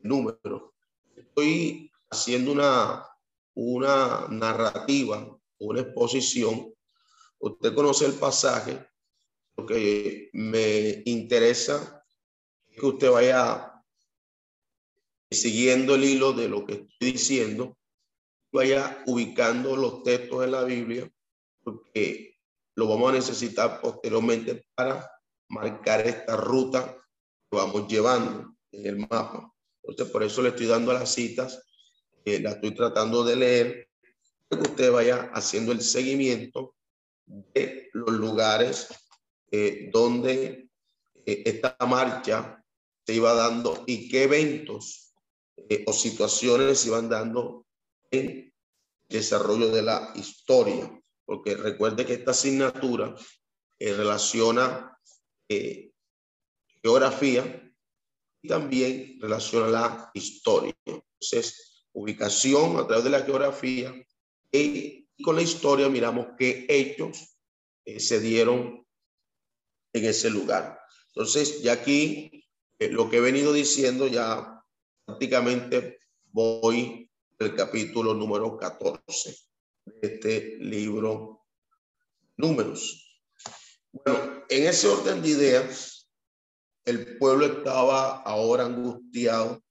número. 0.04 0.74
Estoy 1.14 1.92
haciendo 2.10 2.54
una, 2.54 3.06
una 3.54 4.28
narrativa, 4.30 5.38
una 5.58 5.82
exposición. 5.82 6.74
Usted 7.40 7.76
conoce 7.76 8.06
el 8.06 8.14
pasaje, 8.14 8.88
lo 9.58 9.66
que 9.66 10.30
me 10.32 11.04
interesa 11.06 12.06
que 12.72 12.86
usted 12.86 13.12
vaya 13.12 13.74
siguiendo 15.30 15.96
el 15.96 16.06
hilo 16.06 16.32
de 16.32 16.48
lo 16.48 16.66
que 16.66 16.74
estoy 16.76 17.12
diciendo, 17.12 17.79
vaya 18.52 19.04
ubicando 19.06 19.76
los 19.76 20.04
textos 20.04 20.44
en 20.44 20.52
la 20.52 20.64
Biblia, 20.64 21.10
porque 21.64 22.38
lo 22.76 22.88
vamos 22.88 23.12
a 23.12 23.16
necesitar 23.16 23.82
posteriormente 23.82 24.66
para 24.76 25.10
marcar 25.50 26.06
esta 26.08 26.36
ruta 26.36 26.96
que 27.50 27.58
vamos 27.58 27.88
llevando 27.88 28.56
en 28.72 28.86
el 28.86 28.98
mapa. 28.98 29.52
Entonces, 29.84 30.12
por 30.12 30.24
eso 30.24 30.42
le 30.42 30.50
estoy 30.50 30.68
dando 30.68 30.94
las 30.94 31.12
citas, 31.12 31.64
eh, 32.26 32.42
estoy 32.46 32.76
tratando 32.76 33.24
de 33.24 33.36
leer, 33.36 33.90
para 34.48 34.62
que 34.62 34.70
usted 34.70 34.92
vaya 34.92 35.32
haciendo 35.34 35.72
el 35.72 35.82
seguimiento 35.82 36.76
de 37.26 37.90
los 37.94 38.12
lugares 38.12 38.88
eh, 39.52 39.90
donde 39.92 40.70
eh, 41.26 41.44
esta 41.46 41.76
marcha 41.88 42.64
se 43.06 43.14
iba 43.14 43.34
dando 43.34 43.84
y 43.86 44.10
qué 44.10 44.24
eventos 44.24 45.14
o 45.86 45.94
situaciones 45.94 46.80
se 46.80 46.88
iban 46.88 47.10
dando 47.10 47.66
en 48.12 48.54
desarrollo 49.08 49.70
de 49.70 49.82
la 49.82 50.12
historia. 50.16 50.92
Porque 51.26 51.56
recuerde 51.56 52.06
que 52.06 52.14
esta 52.14 52.32
asignatura 52.32 53.16
relaciona 53.80 54.98
eh, 55.48 55.92
geografía 56.82 57.74
y 58.42 58.48
también 58.48 59.18
relaciona 59.20 59.68
la 59.68 60.12
historia. 60.14 60.74
Entonces, 60.86 61.86
ubicación 61.94 62.78
a 62.78 62.88
través 62.88 63.04
de 63.04 63.10
la 63.10 63.22
geografía 63.22 63.94
y, 64.52 65.08
con 65.22 65.36
la 65.36 65.42
historia 65.42 65.90
miramos 65.90 66.28
qué 66.38 66.66
hechos 66.70 67.38
eh, 67.84 68.00
se 68.00 68.22
dieron 68.22 68.88
en 69.94 70.06
ese 70.06 70.30
lugar. 70.30 70.80
Entonces, 71.08 71.62
ya 71.62 71.74
aquí 71.74 72.48
eh, 72.80 72.90
lo 72.90 73.10
que 73.10 73.18
he 73.18 73.22
venido 73.22 73.52
diciendo 73.52 74.08
ya 74.08 74.64
prácticamente 75.06 76.00
voy 76.32 77.09
al 77.40 77.56
capítulo 77.56 78.14
número 78.14 78.58
14 78.58 79.34
de 79.86 80.08
este 80.08 80.58
libro 80.60 81.46
Números. 82.36 83.22
Bueno, 83.94 84.44
en 84.50 84.68
ese 84.68 84.90
orden 84.90 85.22
de 85.22 85.30
ideas, 85.30 86.10
el 86.84 87.18
pueblo 87.18 87.46
estaba 87.46 88.24
ahora 88.24 88.66
angustiado 88.66 89.64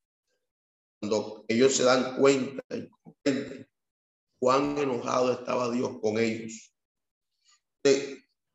cuando 0.99 1.45
ellos 1.47 1.77
se 1.77 1.85
dan 1.85 2.17
cuenta 2.17 2.65
y 2.75 2.89
cuán 4.39 4.79
enojado 4.79 5.33
estaba 5.33 5.71
Dios 5.71 5.99
con 6.01 6.19
ellos. 6.19 6.75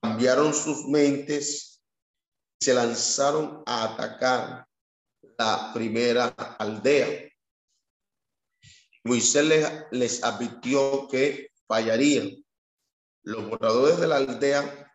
cambiaron 0.01 0.53
sus 0.55 0.87
mentes 0.87 1.81
se 2.59 2.73
lanzaron 2.73 3.61
a 3.65 3.93
atacar 3.93 4.67
la 5.37 5.71
primera 5.71 6.29
aldea. 6.57 7.29
Moisés 9.03 9.45
les, 9.45 9.67
les 9.91 10.23
advirtió 10.23 11.07
que 11.09 11.51
fallarían. 11.67 12.43
Los 13.23 13.47
moradores 13.47 13.99
de 13.99 14.07
la 14.07 14.17
aldea 14.17 14.91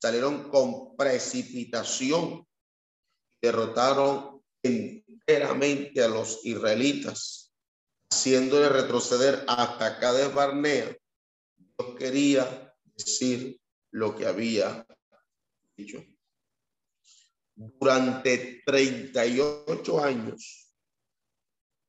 salieron 0.00 0.50
con 0.50 0.96
precipitación, 0.96 2.46
derrotaron 3.40 4.42
enteramente 4.62 6.02
a 6.02 6.08
los 6.08 6.44
israelitas, 6.44 7.52
haciéndole 8.10 8.68
retroceder 8.68 9.44
hasta 9.48 9.98
Cades 9.98 10.32
Barnea. 10.32 10.96
Dios 11.56 11.96
quería 11.98 12.74
decir 12.96 13.60
lo 13.90 14.14
que 14.14 14.26
había 14.26 14.86
dicho. 15.76 16.04
Durante 17.56 18.62
38 18.66 20.04
años, 20.04 20.63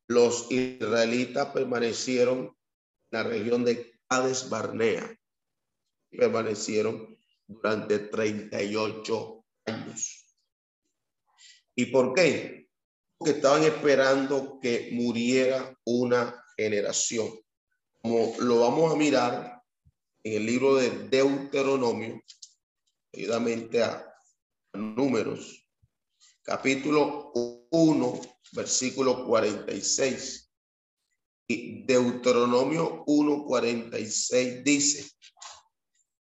los 0.07 0.51
israelitas 0.51 1.47
permanecieron 1.47 2.39
en 2.39 2.53
la 3.11 3.23
región 3.23 3.65
de 3.65 3.99
Cades 4.07 4.49
Barnea. 4.49 5.17
Permanecieron 6.11 7.17
durante 7.47 7.99
38 7.99 9.45
años. 9.65 10.25
¿Y 11.75 11.87
por 11.87 12.13
qué? 12.13 12.69
Porque 13.17 13.33
estaban 13.33 13.63
esperando 13.63 14.59
que 14.61 14.89
muriera 14.93 15.77
una 15.85 16.43
generación. 16.55 17.29
Como 18.01 18.33
lo 18.39 18.59
vamos 18.59 18.93
a 18.93 18.95
mirar 18.95 19.61
en 20.23 20.33
el 20.33 20.45
libro 20.45 20.75
de 20.75 20.89
Deuteronomio, 21.09 22.21
seguidamente 23.11 23.83
a 23.83 24.13
números, 24.73 25.67
capítulo 26.43 27.31
1, 27.71 28.21
versículo 28.53 29.25
46. 29.25 30.51
Y 31.47 31.85
Deuteronomio 31.85 33.03
1, 33.05 33.45
46 33.45 34.63
dice, 34.63 35.11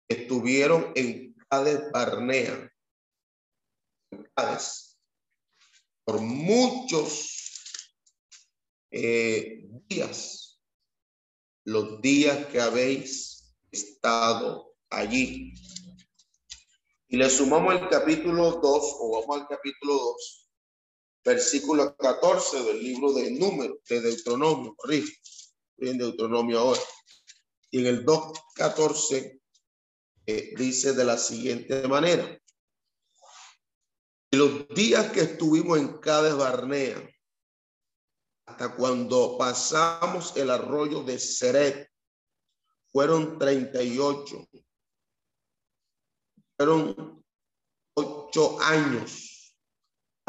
estuvieron 0.08 0.92
en 0.94 1.34
Cades 1.48 1.90
Barnea, 1.90 2.72
por 6.04 6.20
muchos 6.20 7.40
eh, 8.90 9.68
días, 9.88 10.60
los 11.64 12.00
días 12.00 12.46
que 12.46 12.60
habéis 12.60 13.54
estado 13.70 14.74
allí. 14.88 15.54
Y 17.08 17.16
le 17.16 17.28
sumamos 17.28 17.74
el 17.74 17.88
capítulo 17.88 18.52
2, 18.52 18.62
o 19.00 19.20
vamos 19.20 19.40
al 19.40 19.48
capítulo 19.48 19.94
2, 19.94 20.39
versículo 21.24 21.96
14 21.96 22.62
del 22.64 22.82
libro 22.82 23.12
de 23.12 23.30
Números, 23.32 23.78
de 23.88 24.00
Deuteronomio, 24.00 24.74
corrige, 24.76 25.12
en 25.78 25.98
Deuteronomio 25.98 26.58
ahora. 26.58 26.80
Y 27.70 27.80
en 27.80 27.86
el 27.86 28.04
2.14 28.04 29.40
dice 30.56 30.92
de 30.92 31.04
la 31.04 31.16
siguiente 31.18 31.86
manera. 31.88 32.38
Los 34.32 34.68
días 34.68 35.10
que 35.10 35.22
estuvimos 35.22 35.78
en 35.78 35.98
Cades 35.98 36.36
Barnea, 36.36 37.08
hasta 38.46 38.74
cuando 38.74 39.36
pasamos 39.36 40.36
el 40.36 40.50
arroyo 40.50 41.02
de 41.02 41.18
Seret, 41.18 41.88
fueron 42.92 43.38
38. 43.38 44.48
Fueron 46.56 47.24
ocho 47.94 48.60
años 48.60 49.29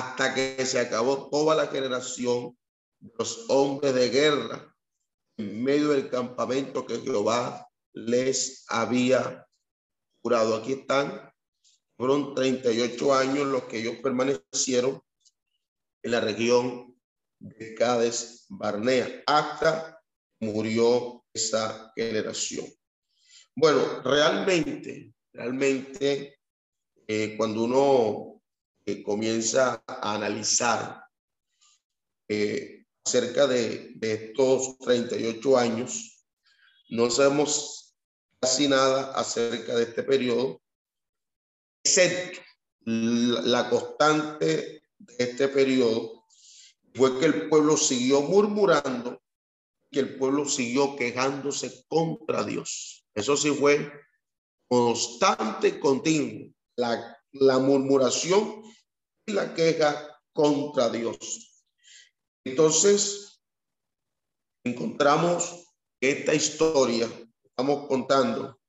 hasta 0.01 0.33
que 0.33 0.65
se 0.65 0.79
acabó 0.79 1.29
toda 1.29 1.55
la 1.55 1.67
generación 1.67 2.57
de 2.99 3.11
los 3.19 3.45
hombres 3.49 3.93
de 3.93 4.09
guerra 4.09 4.75
en 5.37 5.63
medio 5.63 5.89
del 5.89 6.09
campamento 6.09 6.87
que 6.87 6.99
Jehová 6.99 7.67
les 7.93 8.65
había 8.67 9.45
jurado. 10.23 10.55
Aquí 10.55 10.73
están, 10.73 11.31
fueron 11.97 12.33
38 12.33 13.13
años 13.13 13.45
los 13.45 13.63
que 13.65 13.77
ellos 13.77 13.97
permanecieron 14.01 14.99
en 16.01 16.11
la 16.11 16.19
región 16.19 16.99
de 17.37 17.75
Cádiz 17.75 18.45
Barnea, 18.49 19.23
hasta 19.27 20.01
murió 20.39 21.23
esa 21.31 21.91
generación. 21.95 22.65
Bueno, 23.55 24.01
realmente, 24.01 25.13
realmente, 25.31 26.39
eh, 27.07 27.35
cuando 27.37 27.63
uno 27.65 28.40
comienza 29.03 29.83
a 29.87 30.13
analizar 30.15 31.03
eh, 32.27 32.85
acerca 33.05 33.47
de, 33.47 33.93
de 33.95 34.13
estos 34.13 34.77
38 34.79 35.57
años. 35.57 36.25
No 36.89 37.09
sabemos 37.09 37.95
casi 38.39 38.67
nada 38.67 39.13
acerca 39.13 39.75
de 39.75 39.83
este 39.83 40.03
periodo, 40.03 40.61
excepto 41.83 42.41
la 42.85 43.69
constante 43.69 44.83
de 44.97 45.15
este 45.17 45.47
periodo 45.47 46.25
fue 46.93 47.19
que 47.19 47.25
el 47.25 47.49
pueblo 47.49 47.77
siguió 47.77 48.21
murmurando, 48.21 49.21
que 49.91 49.99
el 49.99 50.17
pueblo 50.17 50.47
siguió 50.47 50.95
quejándose 50.95 51.85
contra 51.87 52.43
Dios. 52.43 53.05
Eso 53.13 53.37
sí 53.37 53.51
fue 53.51 53.91
constante, 54.67 55.79
continuo, 55.79 56.51
la, 56.75 57.17
la 57.33 57.59
murmuración 57.59 58.63
la 59.31 59.53
queja 59.53 60.19
contra 60.33 60.89
Dios. 60.89 61.65
Entonces, 62.43 63.41
encontramos 64.63 65.65
esta 66.01 66.33
historia, 66.33 67.09
estamos 67.43 67.87
contando, 67.87 68.59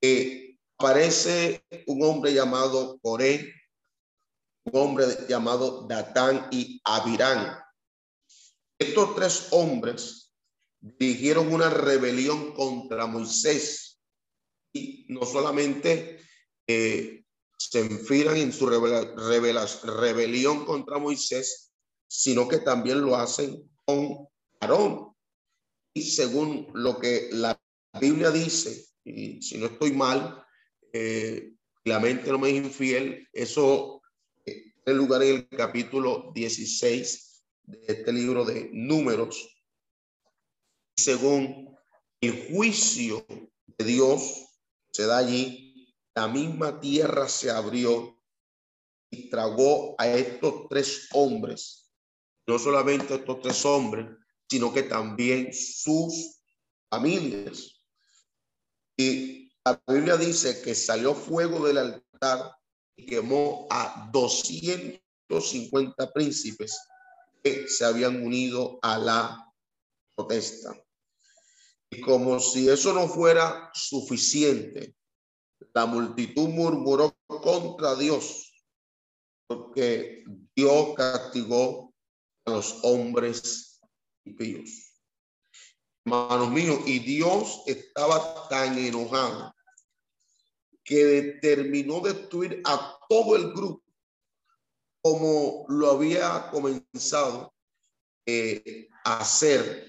que 0.00 0.58
aparece 0.78 1.64
un 1.86 2.02
hombre 2.04 2.32
llamado 2.32 2.98
Coré, 3.00 3.54
un 4.64 4.80
hombre 4.80 5.06
llamado 5.28 5.86
Datán 5.88 6.48
y 6.50 6.80
Abirán. 6.84 7.58
Estos 8.78 9.14
tres 9.16 9.48
hombres 9.50 10.32
dirigieron 10.80 11.52
una 11.52 11.68
rebelión 11.70 12.54
contra 12.54 13.06
Moisés 13.06 13.98
y 14.72 15.06
no 15.08 15.24
solamente 15.24 16.20
eh, 16.66 17.17
se 17.58 17.80
enfilan 17.80 18.36
en 18.36 18.52
su 18.52 18.66
rebelión 18.66 20.64
contra 20.64 20.98
Moisés, 20.98 21.72
sino 22.06 22.48
que 22.48 22.58
también 22.58 23.00
lo 23.02 23.16
hacen 23.16 23.68
con 23.84 24.28
Aarón. 24.60 25.12
Y 25.92 26.02
según 26.02 26.68
lo 26.74 26.98
que 26.98 27.28
la 27.32 27.60
Biblia 28.00 28.30
dice, 28.30 28.86
y 29.04 29.42
si 29.42 29.58
no 29.58 29.66
estoy 29.66 29.92
mal, 29.92 30.44
eh, 30.92 31.52
la 31.84 31.98
mente 31.98 32.30
no 32.30 32.38
me 32.38 32.50
infiel, 32.50 33.26
eso 33.32 34.02
eh, 34.46 34.72
lugar 34.86 35.22
en 35.22 35.36
el 35.36 35.48
capítulo 35.48 36.30
16 36.34 37.42
de 37.64 37.78
este 37.88 38.12
libro 38.12 38.44
de 38.44 38.70
números. 38.72 39.62
Según 40.96 41.76
el 42.20 42.48
juicio 42.50 43.26
de 43.66 43.84
Dios 43.84 44.46
se 44.92 45.06
da 45.06 45.18
allí, 45.18 45.67
la 46.18 46.26
misma 46.26 46.80
tierra 46.80 47.28
se 47.28 47.48
abrió 47.48 48.20
y 49.08 49.30
tragó 49.30 49.94
a 49.98 50.08
estos 50.08 50.66
tres 50.68 51.06
hombres, 51.12 51.92
no 52.44 52.58
solamente 52.58 53.14
estos 53.14 53.40
tres 53.40 53.64
hombres, 53.64 54.08
sino 54.50 54.74
que 54.74 54.82
también 54.82 55.54
sus 55.54 56.40
familias. 56.90 57.80
Y 58.96 59.52
la 59.64 59.80
Biblia 59.86 60.16
dice 60.16 60.60
que 60.60 60.74
salió 60.74 61.14
fuego 61.14 61.64
del 61.64 61.78
altar 61.78 62.50
y 62.96 63.06
quemó 63.06 63.68
a 63.70 64.10
250 64.12 66.12
príncipes 66.12 66.80
que 67.44 67.68
se 67.68 67.84
habían 67.84 68.26
unido 68.26 68.80
a 68.82 68.98
la 68.98 69.54
protesta. 70.16 70.74
Y 71.90 72.00
como 72.00 72.40
si 72.40 72.68
eso 72.68 72.92
no 72.92 73.06
fuera 73.06 73.70
suficiente, 73.72 74.97
la 75.74 75.86
multitud 75.86 76.48
murmuró 76.48 77.16
contra 77.26 77.94
Dios, 77.96 78.52
porque 79.46 80.24
Dios 80.54 80.94
castigó 80.96 81.94
a 82.44 82.50
los 82.50 82.80
hombres 82.82 83.80
impíos. 84.24 84.94
Hermanos 86.04 86.50
míos, 86.50 86.80
y 86.86 86.98
Dios 87.00 87.62
estaba 87.66 88.48
tan 88.48 88.78
enojado 88.78 89.54
que 90.84 91.04
determinó 91.04 92.00
destruir 92.00 92.62
a 92.64 92.98
todo 93.08 93.36
el 93.36 93.52
grupo 93.52 93.84
como 95.02 95.64
lo 95.68 95.90
había 95.90 96.50
comenzado 96.50 97.54
eh, 98.26 98.88
a 99.04 99.20
hacer 99.20 99.86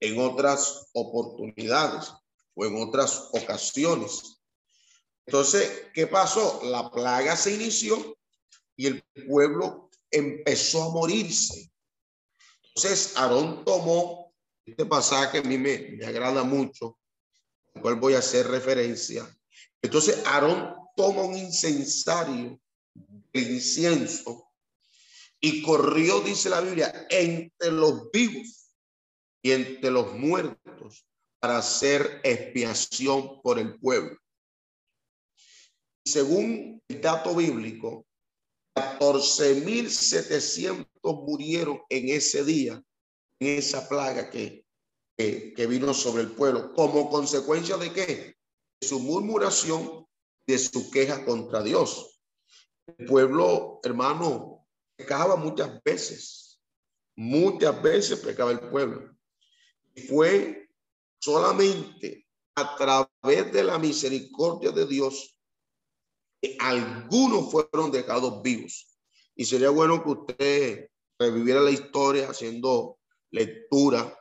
en 0.00 0.20
otras 0.20 0.88
oportunidades 0.92 2.12
o 2.54 2.64
en 2.64 2.76
otras 2.82 3.28
ocasiones. 3.32 4.37
Entonces, 5.28 5.90
¿qué 5.92 6.06
pasó? 6.06 6.58
La 6.64 6.90
plaga 6.90 7.36
se 7.36 7.52
inició 7.52 8.16
y 8.74 8.86
el 8.86 9.04
pueblo 9.26 9.90
empezó 10.10 10.84
a 10.84 10.88
morirse. 10.88 11.70
Entonces, 12.74 13.14
Aarón 13.14 13.62
tomó 13.62 14.34
este 14.64 14.86
pasaje, 14.86 15.40
a 15.40 15.42
me, 15.42 15.58
me 15.58 16.06
agrada 16.06 16.44
mucho, 16.44 16.98
al 17.74 17.82
cual 17.82 17.96
voy 17.96 18.14
a 18.14 18.20
hacer 18.20 18.48
referencia. 18.48 19.28
Entonces 19.82 20.24
Aarón 20.24 20.74
toma 20.96 21.24
un 21.24 21.36
incensario 21.36 22.58
de 22.94 23.40
incienso 23.40 24.50
y 25.40 25.60
corrió, 25.60 26.20
dice 26.20 26.48
la 26.48 26.62
Biblia, 26.62 27.06
entre 27.10 27.70
los 27.70 28.10
vivos 28.10 28.72
y 29.42 29.50
entre 29.50 29.90
los 29.90 30.14
muertos 30.14 31.06
para 31.38 31.58
hacer 31.58 32.22
expiación 32.24 33.42
por 33.42 33.58
el 33.58 33.78
pueblo. 33.78 34.18
Según 36.12 36.82
el 36.88 37.00
dato 37.02 37.34
bíblico, 37.34 38.06
14.700 38.74 40.86
murieron 41.02 41.80
en 41.90 42.08
ese 42.08 42.44
día, 42.44 42.82
en 43.40 43.58
esa 43.58 43.86
plaga 43.88 44.30
que, 44.30 44.64
que, 45.16 45.66
vino 45.66 45.92
sobre 45.92 46.22
el 46.22 46.30
pueblo. 46.30 46.72
¿Como 46.72 47.10
consecuencia 47.10 47.76
de 47.76 47.92
qué? 47.92 48.38
su 48.80 49.00
murmuración, 49.00 50.06
de 50.46 50.58
su 50.58 50.90
queja 50.90 51.24
contra 51.24 51.62
Dios. 51.62 52.20
El 52.86 53.06
pueblo, 53.06 53.80
hermano, 53.82 54.66
pecaba 54.96 55.36
muchas 55.36 55.82
veces, 55.82 56.60
muchas 57.16 57.82
veces 57.82 58.20
pecaba 58.20 58.52
el 58.52 58.60
pueblo. 58.60 59.16
Y 59.94 60.02
fue 60.02 60.68
solamente 61.20 62.26
a 62.54 62.76
través 62.76 63.52
de 63.52 63.64
la 63.64 63.78
misericordia 63.78 64.70
de 64.70 64.86
Dios 64.86 65.37
algunos 66.58 67.50
fueron 67.50 67.90
dejados 67.90 68.42
vivos. 68.42 68.98
Y 69.34 69.44
sería 69.44 69.70
bueno 69.70 70.02
que 70.02 70.10
usted 70.10 70.90
reviviera 71.18 71.60
la 71.60 71.70
historia 71.70 72.30
haciendo 72.30 72.98
lectura 73.30 74.16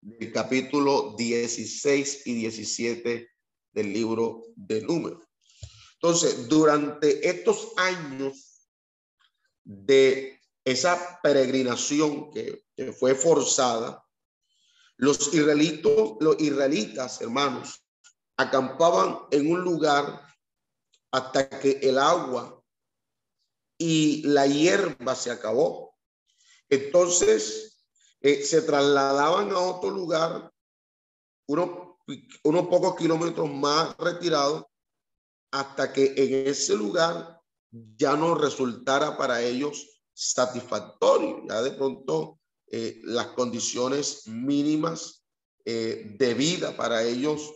del 0.00 0.32
capítulo 0.32 1.14
16 1.16 2.26
y 2.26 2.34
17 2.34 3.28
del 3.72 3.92
libro 3.92 4.44
de 4.54 4.82
números. 4.82 5.24
Entonces, 5.94 6.48
durante 6.48 7.28
estos 7.28 7.72
años 7.76 8.68
de 9.64 10.40
esa 10.64 11.20
peregrinación 11.22 12.30
que, 12.30 12.62
fue 12.96 13.16
forzada, 13.16 14.04
los 14.96 15.34
israelitos, 15.34 16.16
los 16.20 16.40
israelitas, 16.40 17.20
hermanos, 17.20 17.84
acampaban 18.36 19.18
en 19.32 19.50
un 19.50 19.62
lugar 19.62 20.27
hasta 21.10 21.48
que 21.48 21.78
el 21.82 21.98
agua 21.98 22.62
y 23.78 24.22
la 24.24 24.46
hierba 24.46 25.14
se 25.14 25.30
acabó. 25.30 25.96
Entonces, 26.68 27.84
eh, 28.20 28.42
se 28.42 28.62
trasladaban 28.62 29.52
a 29.52 29.58
otro 29.58 29.90
lugar, 29.90 30.52
uno 31.46 31.88
unos 32.44 32.68
pocos 32.68 32.96
kilómetros 32.96 33.50
más 33.50 33.96
retirados 33.98 34.64
hasta 35.50 35.92
que 35.92 36.14
en 36.16 36.48
ese 36.48 36.74
lugar 36.74 37.40
ya 37.70 38.16
no 38.16 38.34
resultara 38.34 39.16
para 39.16 39.42
ellos 39.42 40.02
satisfactorio. 40.14 41.44
Ya 41.48 41.62
de 41.62 41.72
pronto 41.72 42.40
eh, 42.66 43.00
las 43.04 43.28
condiciones 43.28 44.26
mínimas 44.26 45.24
eh, 45.64 46.14
de 46.18 46.34
vida 46.34 46.76
para 46.76 47.02
ellos 47.02 47.52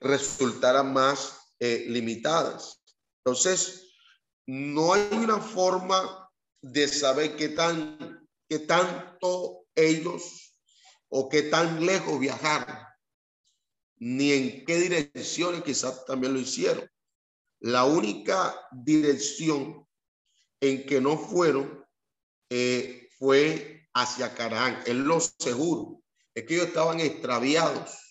resultaran 0.00 0.92
más 0.92 1.38
eh, 1.58 1.84
limitadas. 1.88 2.82
Entonces, 3.24 3.92
no 4.46 4.94
hay 4.94 5.08
una 5.12 5.38
forma 5.38 6.28
de 6.62 6.88
saber 6.88 7.36
qué 7.36 7.50
tan, 7.50 8.28
qué 8.48 8.60
tanto 8.60 9.66
ellos 9.74 10.56
o 11.08 11.28
qué 11.28 11.42
tan 11.42 11.84
lejos 11.84 12.18
viajar, 12.18 12.86
ni 13.96 14.32
en 14.32 14.64
qué 14.64 14.78
direcciones 14.78 15.62
quizás 15.62 16.04
también 16.06 16.32
lo 16.32 16.40
hicieron. 16.40 16.88
La 17.60 17.84
única 17.84 18.54
dirección 18.72 19.86
en 20.60 20.86
que 20.86 21.00
no 21.00 21.18
fueron 21.18 21.84
eh, 22.48 23.08
fue 23.18 23.88
hacia 23.92 24.34
Canaán, 24.34 24.82
es 24.86 24.94
lo 24.94 25.20
seguro, 25.20 26.02
es 26.34 26.44
que 26.46 26.54
ellos 26.54 26.68
estaban 26.68 27.00
extraviados, 27.00 28.09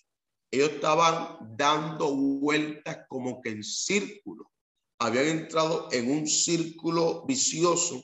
ellos 0.50 0.70
estaban 0.70 1.56
dando 1.56 2.14
vueltas 2.14 3.06
como 3.08 3.40
que 3.40 3.50
en 3.50 3.62
círculo, 3.62 4.50
habían 4.98 5.26
entrado 5.26 5.88
en 5.92 6.10
un 6.10 6.26
círculo 6.26 7.24
vicioso 7.26 8.02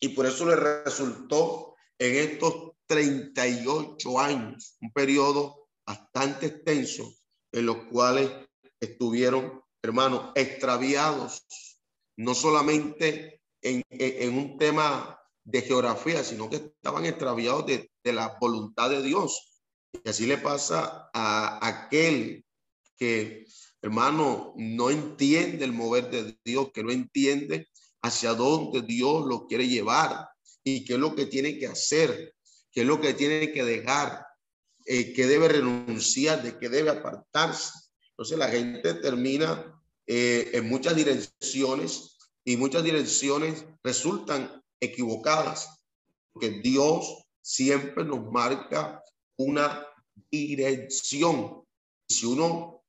y 0.00 0.08
por 0.08 0.26
eso 0.26 0.46
le 0.46 0.56
resultó 0.56 1.74
en 1.98 2.16
estos 2.16 2.72
38 2.86 4.18
años, 4.18 4.76
un 4.80 4.92
periodo 4.92 5.68
bastante 5.86 6.46
extenso 6.46 7.12
en 7.52 7.66
los 7.66 7.84
cuales 7.86 8.30
estuvieron, 8.80 9.62
hermanos, 9.82 10.32
extraviados, 10.34 11.46
no 12.16 12.34
solamente 12.34 13.42
en, 13.62 13.82
en, 13.90 14.36
un 14.36 14.58
tema 14.58 15.18
de 15.44 15.62
geografía, 15.62 16.22
sino 16.22 16.50
que 16.50 16.56
estaban 16.56 17.06
extraviados 17.06 17.66
de, 17.66 17.90
de 18.04 18.12
la 18.12 18.36
voluntad 18.40 18.90
de 18.90 19.02
Dios. 19.02 19.55
Y 19.92 20.08
así 20.08 20.26
le 20.26 20.38
pasa 20.38 21.10
a 21.12 21.66
aquel 21.66 22.44
que, 22.96 23.46
hermano, 23.82 24.54
no 24.56 24.90
entiende 24.90 25.64
el 25.64 25.72
mover 25.72 26.10
de 26.10 26.38
Dios, 26.44 26.70
que 26.72 26.82
no 26.82 26.90
entiende 26.90 27.68
hacia 28.02 28.34
dónde 28.34 28.82
Dios 28.82 29.26
lo 29.26 29.46
quiere 29.46 29.68
llevar 29.68 30.28
y 30.64 30.84
qué 30.84 30.94
es 30.94 30.98
lo 30.98 31.14
que 31.14 31.26
tiene 31.26 31.58
que 31.58 31.66
hacer, 31.66 32.34
qué 32.72 32.82
es 32.82 32.86
lo 32.86 33.00
que 33.00 33.14
tiene 33.14 33.52
que 33.52 33.64
dejar, 33.64 34.26
eh, 34.84 35.12
que 35.12 35.26
debe 35.26 35.48
renunciar, 35.48 36.42
de 36.42 36.58
qué 36.58 36.68
debe 36.68 36.90
apartarse. 36.90 37.72
Entonces 38.10 38.38
la 38.38 38.48
gente 38.48 38.94
termina 38.94 39.80
eh, 40.06 40.50
en 40.52 40.68
muchas 40.68 40.94
direcciones 40.94 42.16
y 42.44 42.56
muchas 42.56 42.84
direcciones 42.84 43.64
resultan 43.82 44.62
equivocadas, 44.80 45.80
porque 46.32 46.50
Dios 46.50 47.24
siempre 47.42 48.04
nos 48.04 48.30
marca 48.30 49.02
una 49.38 49.86
dirección. 50.30 51.64
Si 52.08 52.26
uno 52.26 52.84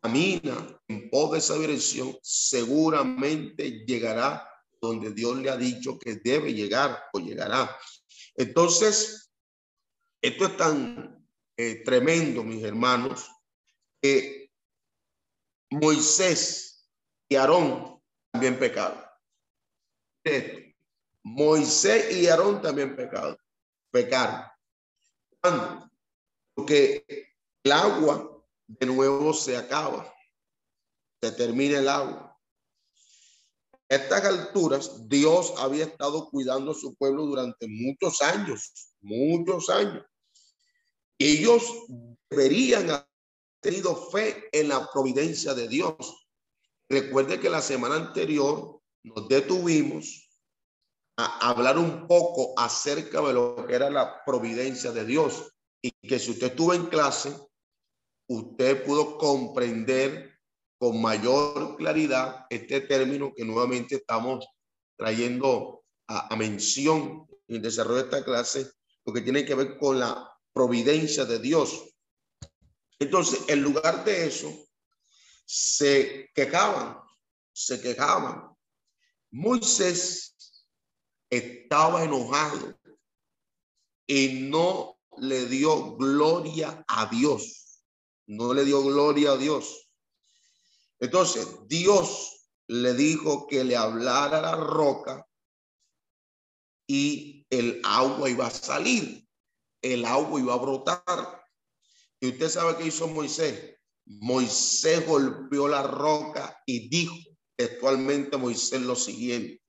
camina 0.00 0.80
en 0.88 1.10
pos 1.10 1.32
de 1.32 1.38
esa 1.38 1.54
dirección, 1.58 2.16
seguramente 2.22 3.84
llegará 3.86 4.48
donde 4.80 5.12
Dios 5.12 5.36
le 5.38 5.50
ha 5.50 5.56
dicho 5.56 5.98
que 5.98 6.16
debe 6.16 6.54
llegar 6.54 7.04
o 7.12 7.18
llegará. 7.18 7.76
Entonces, 8.36 9.32
esto 10.22 10.46
es 10.46 10.56
tan 10.56 11.26
eh, 11.56 11.82
tremendo, 11.84 12.44
mis 12.44 12.62
hermanos, 12.62 13.28
que 14.00 14.52
Moisés 15.70 16.88
y 17.28 17.36
Aarón 17.36 18.00
también 18.32 18.58
pecaron. 18.58 19.04
Moisés 21.24 22.16
y 22.16 22.26
Aarón 22.28 22.62
también 22.62 22.94
pecaron. 22.94 23.36
Pecaron. 23.90 24.44
Porque 26.58 27.04
el 27.62 27.72
agua 27.72 28.44
de 28.66 28.86
nuevo 28.86 29.32
se 29.32 29.56
acaba. 29.56 30.12
Se 31.22 31.32
termina 31.32 31.78
el 31.78 31.88
agua 31.88 32.28
estas 33.88 34.22
alturas, 34.24 35.08
Dios 35.08 35.54
había 35.56 35.86
estado 35.86 36.28
cuidando 36.28 36.72
a 36.72 36.74
su 36.74 36.94
pueblo 36.94 37.24
durante 37.24 37.66
muchos 37.66 38.20
años, 38.20 38.92
muchos 39.00 39.70
años. 39.70 40.04
Ellos 41.18 41.62
deberían 42.28 42.90
haber 42.90 43.08
tenido 43.60 43.96
fe 44.10 44.48
en 44.52 44.68
la 44.68 44.90
providencia 44.92 45.54
de 45.54 45.68
Dios. 45.68 46.28
Recuerde 46.88 47.40
que 47.40 47.48
la 47.48 47.62
semana 47.62 47.94
anterior 47.94 48.80
nos 49.02 49.26
detuvimos 49.26 50.28
a 51.16 51.48
hablar 51.48 51.78
un 51.78 52.06
poco 52.06 52.52
acerca 52.58 53.22
de 53.22 53.32
lo 53.32 53.66
que 53.66 53.74
era 53.74 53.88
la 53.88 54.22
providencia 54.24 54.92
de 54.92 55.06
Dios 55.06 55.50
que 56.08 56.18
si 56.18 56.32
usted 56.32 56.48
estuvo 56.48 56.74
en 56.74 56.86
clase, 56.86 57.32
usted 58.28 58.84
pudo 58.84 59.16
comprender 59.18 60.36
con 60.78 61.00
mayor 61.00 61.76
claridad 61.76 62.46
este 62.50 62.80
término 62.80 63.32
que 63.34 63.44
nuevamente 63.44 63.96
estamos 63.96 64.46
trayendo 64.96 65.84
a, 66.08 66.34
mención 66.36 67.26
en 67.46 67.56
el 67.56 67.62
desarrollo 67.62 67.98
de 67.98 68.04
esta 68.04 68.24
clase, 68.24 68.70
lo 69.04 69.12
que 69.12 69.20
tiene 69.20 69.44
que 69.44 69.54
ver 69.54 69.78
con 69.78 70.00
la 70.00 70.28
providencia 70.52 71.24
de 71.24 71.38
Dios. 71.38 71.94
Entonces, 72.98 73.44
en 73.48 73.62
lugar 73.62 74.04
de 74.04 74.26
eso, 74.26 74.52
se 75.44 76.30
quejaban, 76.34 76.98
se 77.52 77.80
quejaban. 77.80 78.48
Moisés 79.30 80.64
estaba 81.30 82.02
enojado 82.04 82.78
y 84.06 84.48
no 84.48 84.97
le 85.20 85.46
dio 85.46 85.96
gloria 85.96 86.84
a 86.88 87.06
Dios. 87.06 87.82
No 88.26 88.52
le 88.52 88.64
dio 88.64 88.82
gloria 88.82 89.32
a 89.32 89.36
Dios. 89.36 89.90
Entonces, 91.00 91.46
Dios 91.66 92.50
le 92.66 92.94
dijo 92.94 93.46
que 93.46 93.64
le 93.64 93.76
hablara 93.76 94.40
la 94.40 94.56
roca 94.56 95.26
y 96.86 97.46
el 97.50 97.80
agua 97.84 98.28
iba 98.28 98.46
a 98.46 98.50
salir, 98.50 99.26
el 99.82 100.04
agua 100.04 100.40
iba 100.40 100.54
a 100.54 100.58
brotar. 100.58 101.44
Y 102.20 102.28
usted 102.28 102.48
sabe 102.48 102.76
qué 102.76 102.86
hizo 102.88 103.06
Moisés. 103.08 103.76
Moisés 104.06 105.06
golpeó 105.06 105.68
la 105.68 105.82
roca 105.82 106.60
y 106.66 106.88
dijo 106.88 107.14
textualmente 107.56 108.36
Moisés 108.36 108.80
lo 108.82 108.96
siguiente. 108.96 109.62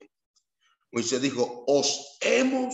Moisés 0.91 1.21
dijo, 1.21 1.63
os 1.67 2.17
hemos 2.21 2.73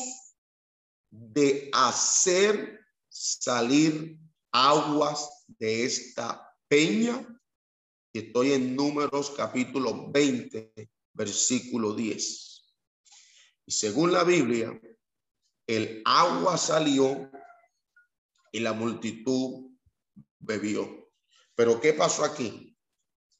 de 1.33 1.69
hacer 1.73 2.79
salir 3.09 4.17
aguas 4.51 5.45
de 5.59 5.85
esta 5.85 6.55
peña 6.67 7.35
Estoy 8.15 8.53
en 8.53 8.77
Números 8.77 9.33
capítulo 9.35 10.09
20, 10.09 10.71
versículo 11.11 11.93
10. 11.93 12.63
Y 13.65 13.71
según 13.73 14.13
la 14.13 14.23
Biblia, 14.23 14.79
el 15.67 16.01
agua 16.05 16.57
salió 16.57 17.29
y 18.53 18.61
la 18.61 18.71
multitud 18.71 19.69
bebió. 20.39 21.11
Pero 21.55 21.81
¿qué 21.81 21.91
pasó 21.91 22.23
aquí? 22.23 22.77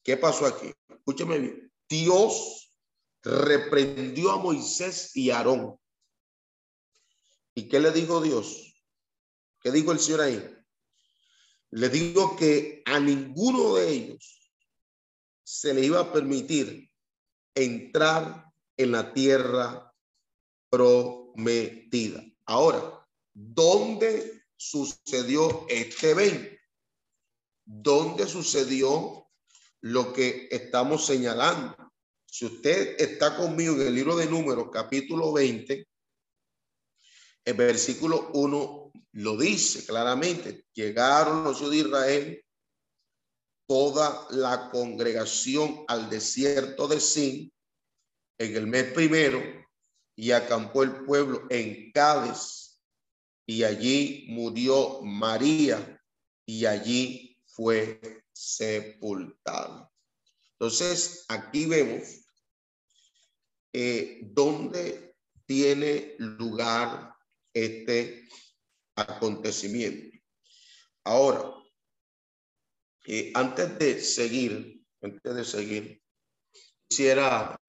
¿Qué 0.03 0.17
pasó 0.17 0.45
aquí? 0.45 0.73
Escúcheme 0.89 1.39
bien. 1.39 1.73
Dios 1.87 2.77
reprendió 3.23 4.31
a 4.31 4.39
Moisés 4.39 5.15
y 5.15 5.29
Aarón. 5.29 5.79
¿Y 7.55 7.69
qué 7.69 7.79
le 7.79 7.91
dijo 7.91 8.21
Dios? 8.21 8.75
¿Qué 9.61 9.71
dijo 9.71 9.93
el 9.93 9.99
Señor 9.99 10.21
ahí? 10.21 10.55
Le 11.71 11.89
digo 11.89 12.35
que 12.35 12.83
a 12.85 12.99
ninguno 12.99 13.75
de 13.75 13.89
ellos 13.89 14.51
se 15.43 15.73
le 15.73 15.85
iba 15.85 16.01
a 16.01 16.11
permitir 16.11 16.91
entrar 17.55 18.45
en 18.77 18.91
la 18.91 19.13
tierra 19.13 19.93
prometida. 20.69 22.23
Ahora, 22.45 23.07
¿dónde 23.33 24.43
sucedió 24.57 25.65
este 25.69 26.11
evento? 26.11 26.55
¿Dónde 27.63 28.27
sucedió 28.27 29.29
lo 29.81 30.11
que 30.11 30.49
estamos 30.51 31.05
señalando? 31.05 31.75
Si 32.25 32.45
usted 32.45 32.95
está 32.99 33.37
conmigo 33.37 33.75
en 33.75 33.87
el 33.87 33.95
libro 33.95 34.17
de 34.17 34.25
números, 34.25 34.69
capítulo 34.71 35.31
20, 35.31 35.87
el 37.45 37.53
versículo 37.53 38.31
1 38.33 38.91
lo 39.13 39.37
dice 39.37 39.85
claramente. 39.85 40.65
Llegaron 40.73 41.43
los 41.43 41.69
de 41.69 41.77
Israel 41.77 42.45
toda 43.67 44.27
la 44.31 44.69
congregación 44.71 45.85
al 45.87 46.09
desierto 46.09 46.87
de 46.87 46.99
Sin 46.99 47.53
en 48.37 48.55
el 48.55 48.67
mes 48.67 48.91
primero 48.93 49.41
y 50.15 50.31
acampó 50.31 50.83
el 50.83 51.05
pueblo 51.05 51.47
en 51.49 51.91
Cádiz 51.91 52.81
y 53.45 53.63
allí 53.63 54.25
murió 54.29 55.01
María 55.03 56.01
y 56.45 56.65
allí 56.65 57.39
fue 57.45 58.23
sepultada. 58.33 59.91
Entonces, 60.53 61.25
aquí 61.27 61.65
vemos 61.65 62.25
eh, 63.71 64.21
dónde 64.23 65.15
tiene 65.45 66.15
lugar 66.17 67.14
este 67.55 68.27
acontecimiento. 68.95 70.17
Ahora, 71.05 71.51
y 73.05 73.31
antes 73.33 73.79
de 73.79 74.01
seguir, 74.01 74.83
antes 75.01 75.35
de 75.35 75.45
seguir, 75.45 76.01
quisiera 76.87 77.59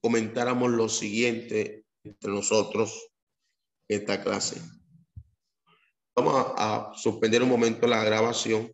comentáramos 0.00 0.70
lo 0.70 0.88
siguiente 0.88 1.84
entre 2.04 2.30
nosotros 2.30 3.10
esta 3.88 4.22
clase. 4.22 4.60
Vamos 6.16 6.52
a 6.56 6.92
suspender 6.94 7.42
un 7.42 7.48
momento 7.48 7.86
la 7.86 8.04
grabación. 8.04 8.72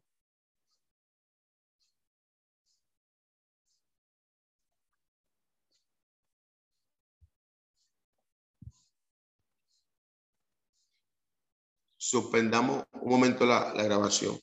suspendamos 12.11 12.85
un 12.93 13.11
momento 13.11 13.45
la, 13.45 13.73
grabación. 13.73 14.39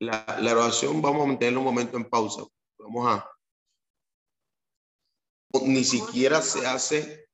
La, 0.00 0.24
grabación 0.40 1.02
vamos 1.02 1.24
a 1.24 1.26
mantenerla 1.26 1.58
un 1.58 1.64
momento 1.64 1.96
en 1.96 2.08
pausa. 2.08 2.44
Vamos 2.78 3.08
a... 3.08 3.28
Ni 5.62 5.82
siquiera 5.82 6.40
se 6.40 6.66
hace 6.66 7.27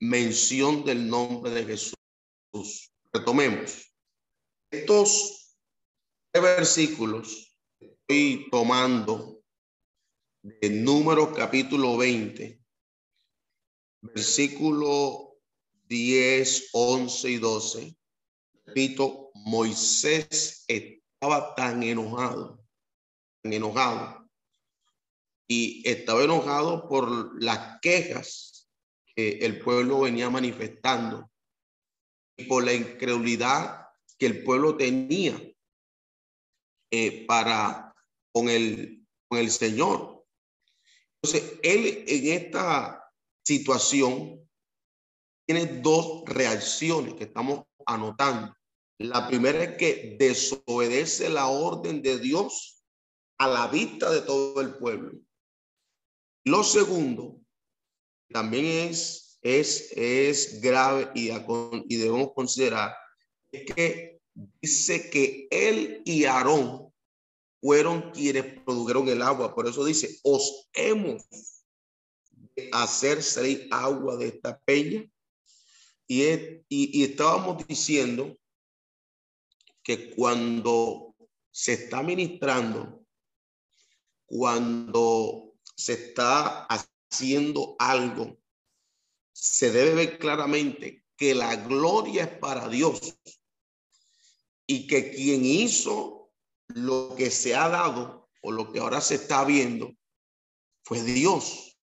mención 0.00 0.84
del 0.84 1.08
nombre 1.08 1.50
de 1.52 1.64
Jesús. 1.64 2.92
Retomemos. 3.12 3.92
Estos 4.70 5.56
versículos 6.32 7.56
estoy 7.80 8.48
tomando 8.50 9.42
de 10.42 10.70
Números 10.70 11.30
capítulo 11.36 11.96
20, 11.96 12.60
versículo 14.02 15.38
10, 15.88 16.70
11 16.72 17.30
y 17.30 17.38
12. 17.38 17.96
Repito, 18.66 19.30
Moisés 19.34 20.64
estaba 20.68 21.54
tan 21.54 21.82
enojado, 21.82 22.64
tan 23.42 23.52
enojado, 23.52 24.28
y 25.48 25.88
estaba 25.88 26.24
enojado 26.24 26.88
por 26.88 27.42
las 27.42 27.80
quejas 27.80 28.55
que 29.16 29.38
el 29.38 29.58
pueblo 29.60 30.00
venía 30.00 30.28
manifestando 30.28 31.30
y 32.36 32.44
por 32.44 32.64
la 32.64 32.74
incredulidad 32.74 33.88
que 34.18 34.26
el 34.26 34.44
pueblo 34.44 34.76
tenía 34.76 35.40
eh, 36.90 37.26
para 37.26 37.94
con 38.32 38.50
el, 38.50 39.06
con 39.28 39.38
el 39.38 39.50
Señor. 39.50 40.26
Entonces, 41.22 41.58
él 41.62 42.04
en 42.06 42.26
esta 42.32 43.10
situación 43.42 44.46
tiene 45.46 45.80
dos 45.80 46.24
reacciones 46.26 47.14
que 47.14 47.24
estamos 47.24 47.64
anotando. 47.86 48.54
La 48.98 49.26
primera 49.26 49.64
es 49.64 49.76
que 49.76 50.16
desobedece 50.18 51.30
la 51.30 51.46
orden 51.46 52.02
de 52.02 52.18
Dios 52.18 52.84
a 53.38 53.48
la 53.48 53.66
vista 53.68 54.10
de 54.10 54.20
todo 54.22 54.60
el 54.60 54.76
pueblo. 54.76 55.18
Lo 56.44 56.62
segundo 56.62 57.45
también 58.30 58.90
es, 58.90 59.38
es, 59.42 59.92
es 59.96 60.60
grave 60.60 61.10
y, 61.14 61.30
y 61.30 61.96
debemos 61.96 62.32
considerar 62.34 62.94
que 63.50 64.20
dice 64.60 65.08
que 65.10 65.48
él 65.50 66.02
y 66.04 66.24
Aarón 66.24 66.92
fueron 67.60 68.10
quienes 68.12 68.60
produjeron 68.62 69.08
el 69.08 69.22
agua. 69.22 69.54
Por 69.54 69.66
eso 69.66 69.84
dice, 69.84 70.18
os 70.22 70.68
hemos 70.72 71.24
de 72.54 72.70
hacer 72.72 73.22
salir 73.22 73.68
agua 73.70 74.16
de 74.16 74.28
esta 74.28 74.58
peña. 74.60 75.04
Y, 76.08 76.22
y, 76.22 76.62
y 76.68 77.04
estábamos 77.04 77.66
diciendo 77.66 78.36
que 79.82 80.14
cuando 80.14 81.14
se 81.50 81.72
está 81.72 82.02
ministrando, 82.02 83.04
cuando 84.26 85.54
se 85.74 85.94
está 85.94 86.66
haciendo 87.16 87.76
algo, 87.78 88.38
se 89.32 89.70
debe 89.70 89.94
ver 89.94 90.18
claramente 90.18 91.06
que 91.16 91.34
la 91.34 91.56
gloria 91.56 92.24
es 92.24 92.38
para 92.38 92.68
Dios 92.68 93.18
y 94.66 94.86
que 94.86 95.12
quien 95.12 95.44
hizo 95.46 96.34
lo 96.68 97.14
que 97.16 97.30
se 97.30 97.54
ha 97.54 97.68
dado 97.70 98.28
o 98.42 98.52
lo 98.52 98.70
que 98.70 98.80
ahora 98.80 99.00
se 99.00 99.14
está 99.14 99.44
viendo 99.44 99.94
fue 100.84 101.02
Dios 101.02 101.78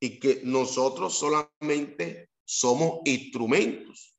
y 0.00 0.18
que 0.18 0.40
nosotros 0.42 1.16
solamente 1.16 2.30
somos 2.44 3.00
instrumentos 3.04 4.16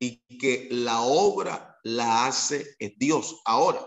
y 0.00 0.18
que 0.38 0.68
la 0.70 1.00
obra 1.00 1.78
la 1.82 2.26
hace 2.26 2.76
Dios. 2.96 3.40
Ahora, 3.44 3.84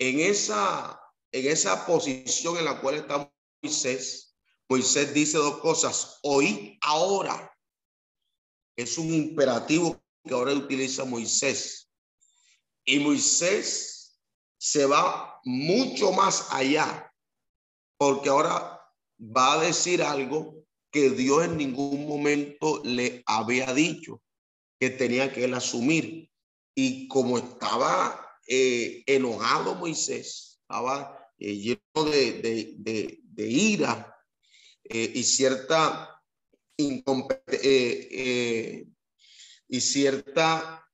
en 0.00 0.18
esa, 0.18 1.00
en 1.30 1.46
esa 1.46 1.86
posición 1.86 2.56
en 2.56 2.64
la 2.64 2.80
cual 2.80 2.96
está 2.96 3.32
Moisés, 3.62 4.25
Moisés 4.68 5.14
dice 5.14 5.38
dos 5.38 5.58
cosas. 5.58 6.18
Oí 6.22 6.78
ahora. 6.82 7.52
Es 8.76 8.98
un 8.98 9.12
imperativo 9.12 10.02
que 10.24 10.34
ahora 10.34 10.52
utiliza 10.52 11.04
Moisés. 11.04 11.90
Y 12.84 12.98
Moisés 12.98 14.20
se 14.58 14.86
va 14.86 15.40
mucho 15.44 16.12
más 16.12 16.48
allá, 16.50 17.12
porque 17.98 18.28
ahora 18.28 18.80
va 19.18 19.54
a 19.54 19.64
decir 19.64 20.02
algo 20.02 20.64
que 20.90 21.10
Dios 21.10 21.44
en 21.44 21.56
ningún 21.56 22.06
momento 22.06 22.82
le 22.84 23.22
había 23.26 23.72
dicho 23.72 24.22
que 24.78 24.90
tenía 24.90 25.32
que 25.32 25.44
él 25.44 25.54
asumir. 25.54 26.30
Y 26.74 27.08
como 27.08 27.38
estaba 27.38 28.38
eh, 28.46 29.02
enojado 29.06 29.74
Moisés, 29.74 30.60
estaba 30.60 31.32
eh, 31.38 31.56
lleno 31.56 32.10
de, 32.10 33.20
ira 33.36 34.15
eh, 34.88 35.12
y 35.14 35.24
cierta 35.24 36.12
y 39.68 39.80
cierta 39.80 40.86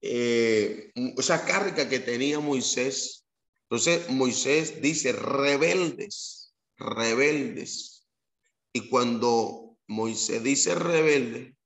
esa 0.00 1.44
carga 1.46 1.88
que 1.88 2.00
tenía 2.00 2.40
Moisés. 2.40 3.24
Entonces 3.62 4.10
Moisés 4.10 4.82
dice 4.82 5.12
rebeldes, 5.12 6.52
rebeldes. 6.76 8.06
Y 8.72 8.88
cuando 8.88 9.78
Moisés 9.86 10.42
dice 10.42 10.74
rebelde, 10.74 11.56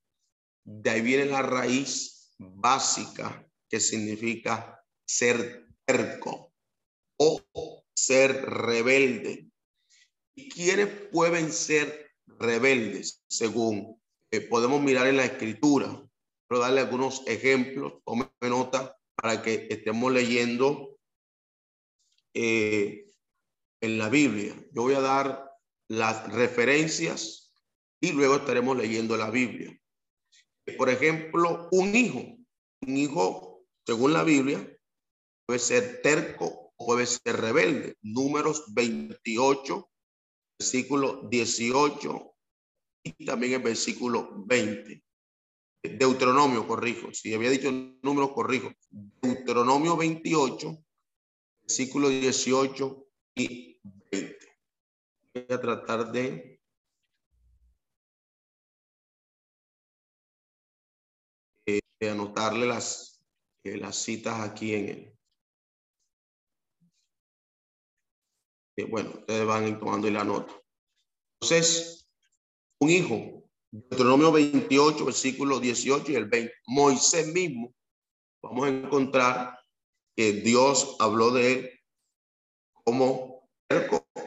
de 0.64 0.90
ahí 0.90 1.00
viene 1.00 1.24
la 1.24 1.42
raíz 1.42 2.35
básica 2.38 3.48
que 3.68 3.81
significa 3.81 4.85
ser 5.07 5.66
terco 5.85 6.52
o 7.16 7.42
ser 7.94 8.44
rebelde. 8.44 9.47
¿Y 10.38 10.48
quiénes 10.48 10.87
pueden 11.11 11.53
ser 11.53 12.12
rebeldes? 12.38 13.24
Según 13.29 14.01
eh, 14.31 14.40
podemos 14.40 14.81
mirar 14.81 15.09
en 15.09 15.16
la 15.16 15.24
escritura. 15.24 15.88
Quiero 16.46 16.62
darle 16.62 16.83
algunos 16.83 17.27
ejemplos, 17.27 17.94
tome 18.05 18.31
nota 18.42 18.96
para 19.16 19.42
que 19.42 19.66
estemos 19.68 20.12
leyendo 20.12 20.96
eh, 22.35 23.11
en 23.81 23.98
la 23.98 24.09
Biblia. 24.09 24.55
Yo 24.72 24.83
voy 24.83 24.94
a 24.94 25.01
dar 25.01 25.51
las 25.88 26.33
referencias 26.33 27.53
y 28.01 28.12
luego 28.12 28.37
estaremos 28.37 28.77
leyendo 28.77 29.16
la 29.16 29.31
Biblia. 29.31 29.77
Por 30.77 30.88
ejemplo, 30.88 31.68
un 31.72 31.96
hijo. 31.96 32.20
Un 32.83 32.96
hijo, 32.96 33.64
según 33.85 34.12
la 34.12 34.22
Biblia, 34.22 34.64
puede 35.46 35.59
ser 35.59 36.01
terco 36.01 36.72
o 36.77 36.87
puede 36.87 37.07
ser 37.07 37.40
rebelde. 37.40 37.96
Números 38.03 38.72
28, 38.72 39.90
versículo 40.58 41.28
18 41.28 42.34
y 43.04 43.24
también 43.24 43.54
el 43.54 43.62
versículo 43.62 44.44
20. 44.46 45.02
Deuteronomio, 45.82 46.66
corrijo. 46.66 47.12
Si 47.12 47.32
había 47.32 47.50
dicho 47.50 47.70
números, 48.02 48.32
corrijo. 48.32 48.72
Deuteronomio 49.22 49.96
28, 49.96 50.84
versículo 51.62 52.08
18 52.08 53.06
y 53.36 53.80
20. 54.10 54.38
Voy 55.34 55.46
a 55.48 55.60
tratar 55.60 56.10
de 56.10 56.58
de 62.00 62.11
anotarle 62.11 62.66
las, 62.66 63.22
eh, 63.64 63.76
las 63.76 63.96
citas 63.96 64.40
aquí 64.40 64.74
en 64.74 64.88
el. 64.88 65.17
Bueno, 68.85 69.11
ustedes 69.11 69.47
van 69.47 69.64
a 69.64 69.68
ir 69.68 69.79
tomando 69.79 70.11
la 70.11 70.24
nota. 70.24 70.53
Entonces, 71.41 72.09
un 72.81 72.91
hijo, 72.91 73.45
Deuteronomio 73.70 74.33
28, 74.33 75.05
versículo 75.05 75.61
18 75.61 76.12
y 76.12 76.14
el 76.16 76.26
20. 76.26 76.53
Moisés 76.66 77.26
mismo, 77.29 77.74
vamos 78.43 78.66
a 78.66 78.68
encontrar 78.68 79.59
que 80.16 80.33
Dios 80.33 80.97
habló 80.99 81.31
de 81.31 81.53
él 81.53 81.70
como 82.85 83.49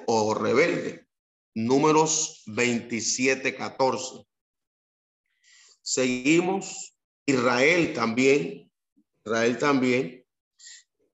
o 0.08 0.34
rebelde. 0.34 1.08
Números 1.54 2.43
27, 2.47 3.56
14. 3.56 4.26
Seguimos 5.82 6.95
Israel 7.26 7.93
también, 7.93 8.72
Israel 9.26 9.58
también. 9.58 10.20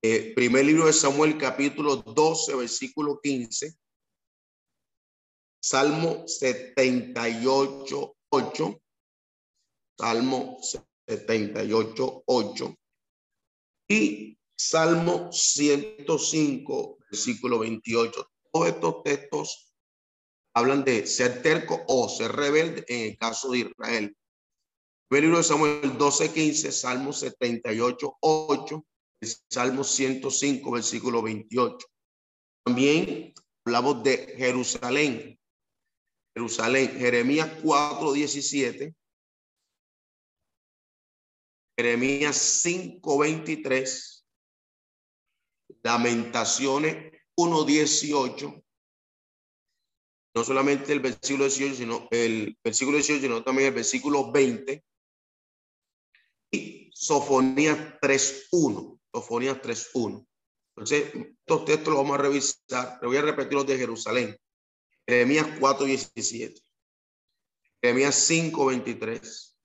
Eh, 0.04 0.34
primer 0.36 0.64
libro 0.64 0.86
de 0.86 0.94
Samuel, 0.94 1.40
capítulo 1.40 1.96
12, 1.96 2.56
versículo 2.56 3.20
15. 3.20 3.76
Salmo 5.60 6.28
78, 6.28 8.16
8. 8.30 8.82
Salmo 9.98 10.60
78, 11.08 12.24
8. 12.28 12.76
Y 13.90 14.38
Salmo 14.56 15.32
105, 15.32 16.98
versículo 17.10 17.60
28. 17.60 18.32
Todos 18.52 18.68
estos 18.68 19.04
textos 19.04 19.74
hablan 20.54 20.84
de 20.84 21.08
ser 21.08 21.42
terco 21.42 21.84
o 21.88 22.08
ser 22.08 22.34
rebelde 22.34 22.86
en 22.88 23.12
el 23.12 23.18
caso 23.18 23.50
de 23.50 23.60
Israel. 23.60 24.16
Primer 25.10 25.24
libro 25.24 25.38
de 25.38 25.44
Samuel 25.44 25.98
12, 25.98 26.34
15, 26.34 26.72
Salmo 26.72 27.14
78, 27.14 28.18
8 28.22 28.86
el 29.22 29.30
Salmo 29.50 29.84
105, 29.84 30.72
versículo 30.72 31.22
28. 31.22 31.88
También 32.66 33.34
hablamos 33.66 34.04
de 34.04 34.36
Jerusalén. 34.38 35.40
Jerusalén, 36.36 36.92
Jeremías 36.98 37.50
4, 37.64 38.14
17. 38.14 38.96
Jeremías 41.78 42.38
5, 42.38 43.18
23. 43.18 44.26
Lamentaciones 45.84 47.12
1, 47.36 47.64
18 47.64 48.64
no 50.38 50.44
solamente 50.44 50.94
el 50.94 51.00
versículo 51.00 51.46
18, 51.46 51.76
sino 51.76 52.08
el 52.12 52.56
versículo 52.64 52.98
18, 52.98 53.22
sino 53.22 53.44
también 53.44 53.70
el 53.70 53.74
versículo 53.74 54.32
20 54.32 54.84
y 56.52 56.92
Sofonías 56.94 58.00
3.1. 58.00 58.97
Sofonías 59.14 59.62
3.1. 59.62 60.28
Entonces, 60.76 61.12
estos 61.16 61.66
textos 61.66 61.88
los 61.88 61.98
vamos 62.04 62.20
a 62.20 62.22
revisar. 62.22 63.00
Le 63.02 63.08
voy 63.08 63.18
a 63.18 63.22
repetir 63.22 63.54
los 63.54 63.66
de 63.66 63.78
Jerusalén. 63.78 64.38
Jeremías 65.08 65.48
4.17. 65.60 66.62
Jeremías 67.82 68.30
5.23. 68.30 69.56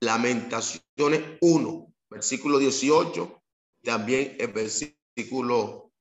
Lamentaciones 0.00 1.38
1, 1.40 1.94
versículo 2.10 2.58
18. 2.58 3.42
También 3.82 4.36
el 4.38 4.52
versículo 4.52 5.92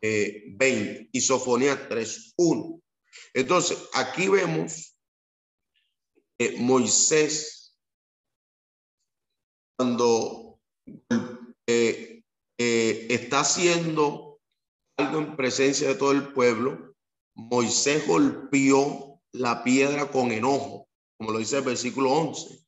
20. 0.00 0.58
Eh, 0.60 1.08
y 1.10 1.20
Sofonías 1.20 1.88
3.1. 1.88 2.82
Entonces, 3.34 3.88
aquí 3.94 4.28
vemos 4.28 4.96
que 6.38 6.56
Moisés, 6.58 7.76
cuando 9.76 10.60
eh, 11.66 12.17
eh, 12.58 13.06
está 13.10 13.40
haciendo 13.40 14.40
algo 14.96 15.18
en 15.18 15.36
presencia 15.36 15.88
de 15.88 15.94
todo 15.94 16.12
el 16.12 16.32
pueblo, 16.32 16.94
Moisés 17.34 18.06
golpeó 18.06 19.20
la 19.32 19.62
piedra 19.62 20.10
con 20.10 20.32
enojo, 20.32 20.88
como 21.16 21.32
lo 21.32 21.38
dice 21.38 21.58
el 21.58 21.64
versículo 21.64 22.12
11, 22.12 22.66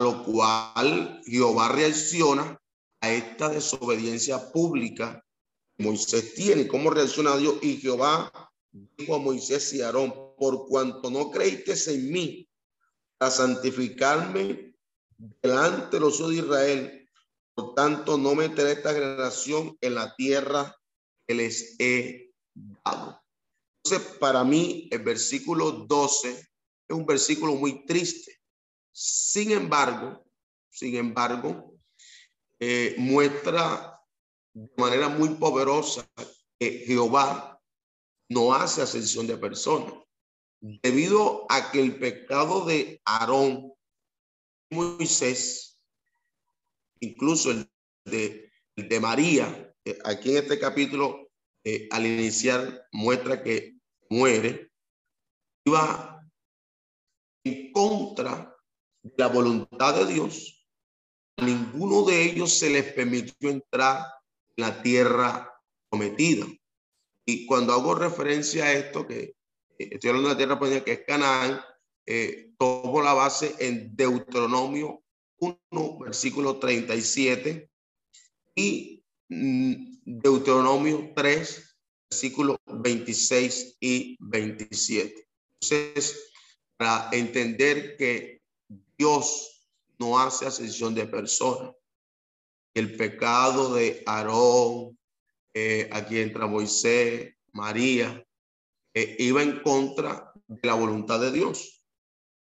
lo 0.00 0.24
cual 0.24 1.20
Jehová 1.24 1.68
reacciona 1.68 2.58
a 3.00 3.10
esta 3.12 3.48
desobediencia 3.50 4.52
pública 4.52 5.22
Moisés 5.78 6.34
tiene. 6.34 6.68
¿Cómo 6.68 6.90
reacciona 6.90 7.36
Dios? 7.36 7.56
Y 7.62 7.76
Jehová 7.78 8.32
dijo 8.70 9.14
a 9.14 9.18
Moisés 9.18 9.72
y 9.74 9.82
Aarón, 9.82 10.14
por 10.38 10.66
cuanto 10.66 11.10
no 11.10 11.30
creísteis 11.30 11.88
en 11.88 12.10
mí 12.10 12.48
a 13.18 13.30
santificarme 13.30 14.74
delante 15.42 15.96
de 15.96 16.00
los 16.00 16.18
de 16.18 16.34
Israel, 16.34 17.01
por 17.62 17.74
tanto 17.74 18.18
no 18.18 18.34
meteré 18.34 18.72
esta 18.72 18.92
generación 18.92 19.76
en 19.80 19.94
la 19.94 20.14
tierra 20.16 20.76
que 21.26 21.34
les 21.34 21.76
he 21.78 22.32
dado. 22.84 23.22
Entonces, 23.84 24.16
para 24.18 24.42
mí, 24.42 24.88
el 24.90 24.98
versículo 25.00 25.70
12 25.70 26.30
es 26.30 26.96
un 26.96 27.06
versículo 27.06 27.54
muy 27.54 27.86
triste. 27.86 28.40
Sin 28.92 29.52
embargo, 29.52 30.24
sin 30.70 30.96
embargo, 30.96 31.76
eh, 32.58 32.96
muestra 32.98 34.00
de 34.52 34.70
manera 34.76 35.08
muy 35.08 35.30
poderosa 35.30 36.08
que 36.58 36.84
Jehová 36.84 37.60
no 38.28 38.52
hace 38.54 38.82
ascensión 38.82 39.26
de 39.28 39.36
personas. 39.36 39.94
Debido 40.60 41.46
a 41.48 41.70
que 41.70 41.80
el 41.80 41.96
pecado 41.98 42.64
de 42.64 43.00
Aarón 43.04 43.72
Moisés, 44.70 45.71
incluso 47.02 47.50
el 47.50 47.68
de, 48.04 49.00
María, 49.00 49.74
aquí 50.04 50.30
en 50.30 50.44
este 50.44 50.58
capítulo, 50.58 51.30
eh, 51.64 51.88
al 51.90 52.06
iniciar, 52.06 52.88
muestra 52.92 53.42
que 53.42 53.76
muere, 54.08 54.70
iba 55.64 56.24
en 57.44 57.72
contra 57.72 58.56
de 59.02 59.14
la 59.16 59.28
voluntad 59.28 59.94
de 59.96 60.12
Dios. 60.12 60.66
Ninguno 61.38 62.04
de 62.04 62.24
ellos 62.24 62.52
se 62.52 62.70
les 62.70 62.92
permitió 62.92 63.50
entrar 63.50 64.06
en 64.56 64.64
la 64.64 64.82
tierra 64.82 65.52
prometida. 65.90 66.46
Y 67.26 67.46
cuando 67.46 67.72
hago 67.72 67.94
referencia 67.94 68.64
a 68.64 68.72
esto, 68.72 69.06
que 69.06 69.34
eh, 69.78 69.88
estoy 69.92 70.10
hablando 70.10 70.28
de 70.28 70.34
la 70.34 70.38
tierra 70.38 70.58
prometida, 70.58 70.84
que 70.84 70.92
es 70.92 71.04
Canaán, 71.06 71.60
eh, 72.06 72.52
tomo 72.58 73.02
la 73.02 73.12
base 73.12 73.54
en 73.58 73.94
Deuteronomio 73.94 75.02
1, 75.42 75.98
versículo 75.98 76.58
37 76.58 77.68
y 78.54 79.04
mm, 79.28 79.74
Deuteronomio 80.04 81.12
3, 81.16 81.76
versículo 82.10 82.58
26 82.66 83.76
y 83.80 84.16
27. 84.20 85.28
Entonces, 85.60 86.32
para 86.76 87.08
entender 87.12 87.96
que 87.96 88.40
Dios 88.96 89.68
no 89.98 90.18
hace 90.18 90.46
ascensión 90.46 90.94
de 90.94 91.06
personas, 91.06 91.74
el 92.74 92.96
pecado 92.96 93.74
de 93.74 94.02
Aarón, 94.06 94.96
aquí 95.90 96.18
entra 96.18 96.46
Moisés, 96.46 97.34
María, 97.52 98.24
eh, 98.94 99.16
iba 99.18 99.42
en 99.42 99.60
contra 99.62 100.32
de 100.46 100.66
la 100.66 100.74
voluntad 100.74 101.20
de 101.20 101.32
Dios. 101.32 101.81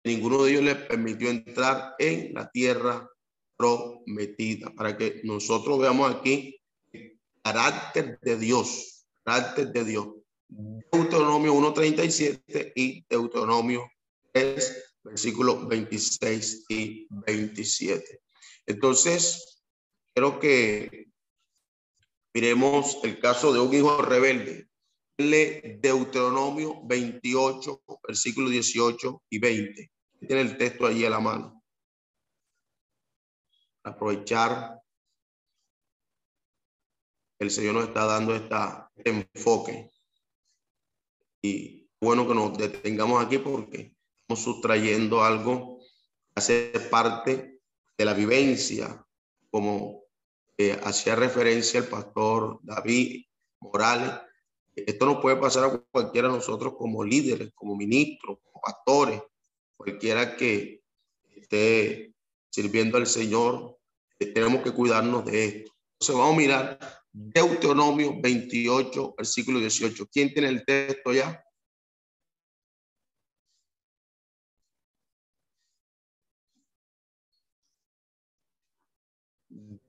Ninguno 0.03 0.43
de 0.43 0.51
ellos 0.51 0.63
le 0.63 0.75
permitió 0.75 1.29
entrar 1.29 1.95
en 1.99 2.33
la 2.33 2.49
tierra 2.49 3.07
prometida. 3.55 4.71
Para 4.71 4.97
que 4.97 5.21
nosotros 5.23 5.79
veamos 5.79 6.13
aquí 6.13 6.59
el 6.91 7.19
carácter 7.43 8.19
de 8.21 8.37
Dios, 8.37 9.05
carácter 9.23 9.71
de 9.71 9.85
Dios. 9.85 10.07
Deuteronomio 10.47 11.53
1.37 11.53 12.73
y 12.75 13.05
Deuteronomio 13.07 13.89
3, 14.33 14.95
versículos 15.03 15.67
26 15.67 16.65
y 16.67 17.07
27. 17.09 18.21
Entonces, 18.65 19.63
creo 20.13 20.39
que 20.39 21.11
Miremos 22.33 22.99
el 23.03 23.19
caso 23.19 23.51
de 23.51 23.59
un 23.59 23.73
hijo 23.73 24.01
rebelde. 24.01 24.69
Deuteronomio 25.81 26.81
28, 26.83 27.83
versículos 28.07 28.51
18 28.51 29.23
y 29.29 29.39
20. 29.39 29.91
Tiene 30.27 30.41
el 30.41 30.57
texto 30.57 30.87
allí 30.87 31.05
a 31.05 31.09
la 31.09 31.19
mano. 31.19 31.63
Aprovechar 33.83 34.81
el 37.39 37.49
Señor 37.49 37.73
nos 37.73 37.87
está 37.87 38.05
dando 38.05 38.35
esta, 38.35 38.91
este 38.95 39.09
enfoque. 39.09 39.91
Y 41.41 41.89
bueno 41.99 42.27
que 42.27 42.35
nos 42.35 42.57
detengamos 42.57 43.25
aquí 43.25 43.39
porque 43.39 43.95
estamos 44.15 44.43
sustrayendo 44.43 45.23
algo 45.23 45.79
que 45.79 46.33
hace 46.35 46.71
parte 46.91 47.61
de 47.97 48.05
la 48.05 48.13
vivencia 48.13 49.03
como 49.49 50.01
hacía 50.83 51.15
referencia 51.15 51.79
el 51.79 51.87
pastor 51.87 52.59
David 52.63 53.25
Morales. 53.59 54.11
Esto 54.75 55.05
no 55.05 55.19
puede 55.19 55.35
pasar 55.35 55.65
a 55.65 55.83
cualquiera 55.91 56.29
de 56.29 56.35
nosotros 56.35 56.75
como 56.77 57.03
líderes, 57.03 57.51
como 57.53 57.75
ministros, 57.75 58.39
como 58.43 58.61
pastores, 58.61 59.21
cualquiera 59.75 60.35
que 60.35 60.81
esté 61.35 62.13
sirviendo 62.49 62.97
al 62.97 63.07
Señor. 63.07 63.77
Eh, 64.19 64.27
tenemos 64.27 64.63
que 64.63 64.71
cuidarnos 64.71 65.25
de 65.25 65.45
esto. 65.45 65.71
Entonces 65.93 66.15
vamos 66.15 66.33
a 66.33 66.37
mirar 66.37 66.79
Deuteronomio 67.11 68.19
28, 68.21 69.15
versículo 69.17 69.59
18. 69.59 70.07
¿Quién 70.11 70.33
tiene 70.33 70.49
el 70.49 70.63
texto 70.65 71.13
ya? 71.13 71.43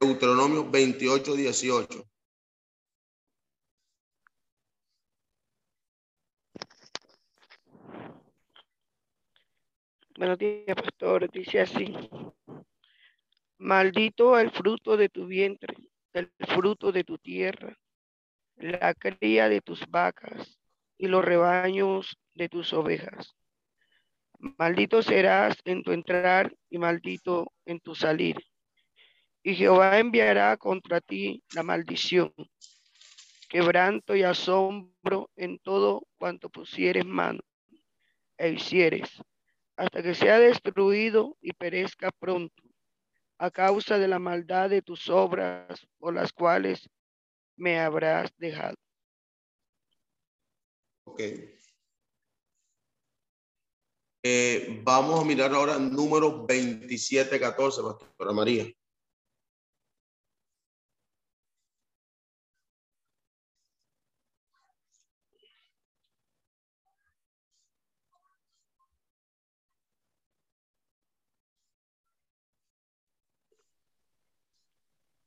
Deuteronomio 0.01 0.69
28, 0.69 1.37
18. 1.37 2.12
Buenos 10.23 10.39
días, 10.39 10.77
pastor. 10.77 11.29
Dice 11.33 11.63
así. 11.63 11.93
Maldito 13.59 14.39
el 14.39 14.53
fruto 14.53 14.97
de 14.97 15.09
tu 15.09 15.27
vientre, 15.27 15.75
el 16.13 16.31
fruto 16.47 16.93
de 16.93 17.03
tu 17.03 17.19
tierra, 17.19 17.77
la 18.55 18.95
cría 18.95 19.49
de 19.49 19.61
tus 19.61 19.85
vacas 19.89 20.61
y 20.97 21.09
los 21.09 21.25
rebaños 21.25 22.17
de 22.35 22.49
tus 22.49 22.73
ovejas. 22.73 23.35
Maldito 24.39 25.03
serás 25.03 25.57
en 25.65 25.83
tu 25.83 25.91
entrar 25.91 26.55
y 26.71 26.79
maldito 26.79 27.53
en 27.67 27.81
tu 27.81 27.97
salir 27.97 28.37
y 29.43 29.57
Jehová 29.57 29.99
enviará 29.99 30.57
contra 30.57 31.01
ti 31.01 31.43
la 31.53 31.65
maldición, 31.65 32.33
quebranto 33.49 34.15
y 34.15 34.23
asombro 34.23 35.31
en 35.35 35.59
todo 35.59 36.07
cuanto 36.17 36.49
pusieres 36.49 37.05
mano 37.05 37.41
e 38.39 38.51
hicieres, 38.51 39.21
hasta 39.83 40.01
que 40.01 40.15
sea 40.15 40.39
destruido 40.39 41.37
y 41.41 41.53
perezca 41.53 42.13
pronto. 42.13 42.63
a 43.39 43.51
causa 43.51 43.99
de 43.99 44.07
la 44.07 44.21
maldad 44.21 44.71
de 44.71 44.83
tus 44.83 45.09
obras 45.09 45.85
por 45.99 46.15
las 46.15 46.33
cuales 46.33 46.89
me 47.57 47.81
habrás 47.81 48.31
dejado. 48.37 48.77
Ok. 51.05 51.21
Eh, 54.23 54.81
vamos 54.85 55.21
a 55.21 55.25
mirar 55.25 55.53
ahora 55.53 55.77
número 55.81 56.47
2714, 56.47 57.83
Pastora 57.83 58.33
María. 58.33 58.73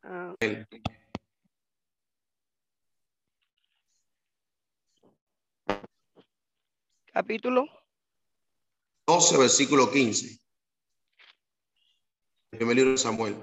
Ah, 0.07 0.35
capítulo 7.11 7.65
12, 9.07 9.37
versículo 9.37 9.89
15. 9.91 10.39
El 12.51 12.57
primer 12.59 12.75
libro 12.75 12.91
de 12.91 12.97
Samuel. 12.97 13.35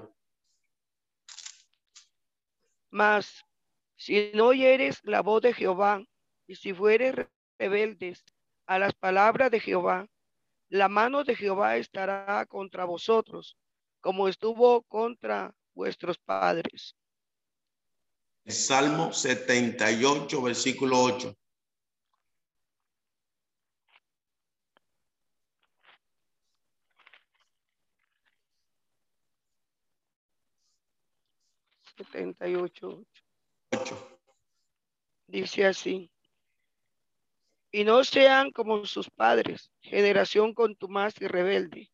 Mas 2.91 3.45
si 3.97 4.31
no 4.35 4.47
oyeres 4.49 5.01
la 5.05 5.23
voz 5.23 5.43
de 5.43 5.55
Jehová, 5.55 6.05
y 6.47 6.57
si 6.57 6.73
fueres 6.73 7.15
re- 7.15 7.29
rebeldes 7.59 8.25
a 8.67 8.79
las 8.79 8.93
palabras 8.95 9.51
de 9.51 9.59
Jehová, 9.61 10.07
la 10.69 10.89
mano 10.89 11.25
de 11.25 11.35
Jehová 11.35 11.77
estará 11.77 12.47
contra 12.47 12.85
vosotros, 12.85 13.57
como 14.01 14.29
estuvo 14.29 14.83
contra 14.83 15.55
vuestros 15.75 16.19
padres. 16.19 16.97
El 18.45 18.53
Salmo 18.53 19.13
78, 19.13 20.43
versículo 20.43 21.01
8. 21.01 21.37
setenta 31.97 32.49
y 32.49 32.57
ocho 32.57 33.05
8. 33.71 34.21
Dice 35.29 35.67
así. 35.67 36.11
Y 37.71 37.85
no 37.85 38.05
sean 38.05 38.51
como 38.51 38.85
sus 38.85 39.09
padres, 39.09 39.71
generación 39.81 40.53
contumaz 40.53 41.15
y 41.21 41.27
rebelde, 41.27 41.91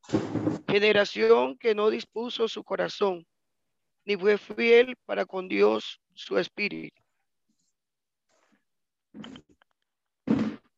generación 0.67 1.57
que 1.57 1.75
no 1.75 1.89
dispuso 1.89 2.49
su 2.49 2.65
corazón, 2.65 3.27
ni 4.09 4.17
fue 4.17 4.39
fiel 4.39 4.97
para 5.05 5.27
con 5.27 5.47
Dios 5.49 6.01
su 6.15 6.39
espíritu. 6.39 6.99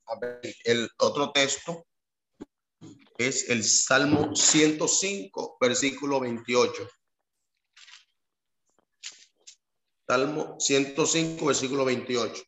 A 0.06 0.18
ver, 0.20 0.40
el 0.64 0.88
otro 0.98 1.30
texto 1.30 1.86
es 3.16 3.48
el 3.48 3.62
Salmo 3.62 4.34
105, 4.34 5.58
versículo 5.60 6.18
28. 6.18 6.88
Salmo 10.08 10.56
105, 10.58 11.46
versículo 11.46 11.84
28. 11.84 12.42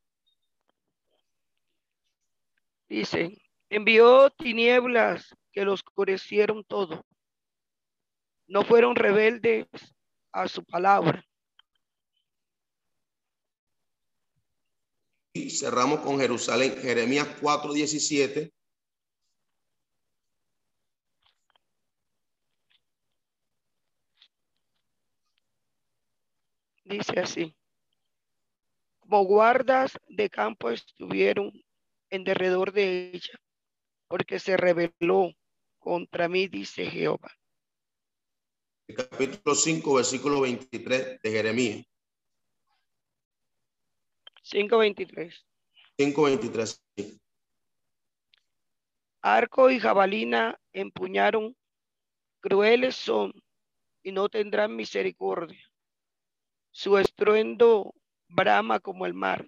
Dice, 2.88 3.40
envió 3.70 4.30
tinieblas 4.30 5.32
que 5.52 5.64
lo 5.64 5.74
oscurecieron 5.74 6.64
todo. 6.64 7.06
No 8.48 8.64
fueron 8.64 8.96
rebeldes 8.96 9.68
a 10.32 10.48
su 10.48 10.64
palabra. 10.64 11.24
Y 15.34 15.50
cerramos 15.50 16.00
con 16.00 16.18
Jerusalén, 16.18 16.76
Jeremías 16.76 17.26
4, 17.40 17.72
17. 17.72 18.52
Dice 26.84 27.20
así. 27.20 27.56
Como 29.00 29.24
guardas 29.24 29.98
de 30.08 30.28
campo 30.28 30.70
estuvieron 30.70 31.52
en 32.10 32.24
derredor 32.24 32.72
de 32.72 33.10
ella, 33.14 33.40
porque 34.08 34.38
se 34.38 34.56
rebeló 34.58 35.32
contra 35.78 36.28
mí, 36.28 36.46
dice 36.46 36.86
Jehová. 36.90 37.32
El 38.88 38.96
capítulo 38.96 39.54
5, 39.54 39.94
versículo 39.94 40.40
23 40.40 41.20
de 41.22 41.30
Jeremías. 41.30 41.86
5.23. 44.42 45.34
5, 45.96 46.22
23. 46.24 46.82
sí. 46.96 47.18
Arco 49.22 49.70
y 49.70 49.78
jabalina 49.78 50.58
empuñaron, 50.72 51.56
crueles 52.40 52.96
son 52.96 53.32
y 54.02 54.10
no 54.10 54.28
tendrán 54.28 54.74
misericordia. 54.74 55.60
Su 56.72 56.98
estruendo 56.98 57.94
brama 58.28 58.80
como 58.80 59.06
el 59.06 59.14
mar 59.14 59.46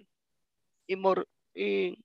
y, 0.87 0.95
mor- 0.95 1.27
y 1.53 1.97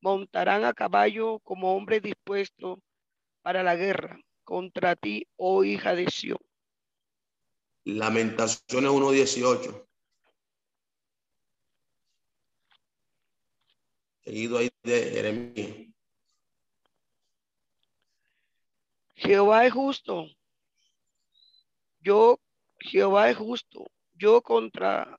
montarán 0.00 0.64
a 0.64 0.72
caballo 0.72 1.40
como 1.40 1.74
hombre 1.74 2.00
dispuesto 2.00 2.80
para 3.42 3.62
la 3.64 3.74
guerra 3.74 4.20
contra 4.44 4.94
ti, 4.94 5.26
oh 5.36 5.64
hija 5.64 5.94
de 5.94 6.06
Sión. 6.10 6.38
Lamentaciones 7.98 8.90
1, 8.90 9.10
18. 9.10 9.88
Seguido 14.24 14.58
ahí 14.58 14.70
de 14.82 15.10
Jeremías. 15.10 15.90
Jehová 19.14 19.66
es 19.66 19.72
justo. 19.72 20.26
Yo, 22.00 22.40
Jehová 22.78 23.28
es 23.28 23.36
justo. 23.36 23.90
Yo 24.14 24.40
contra 24.40 25.18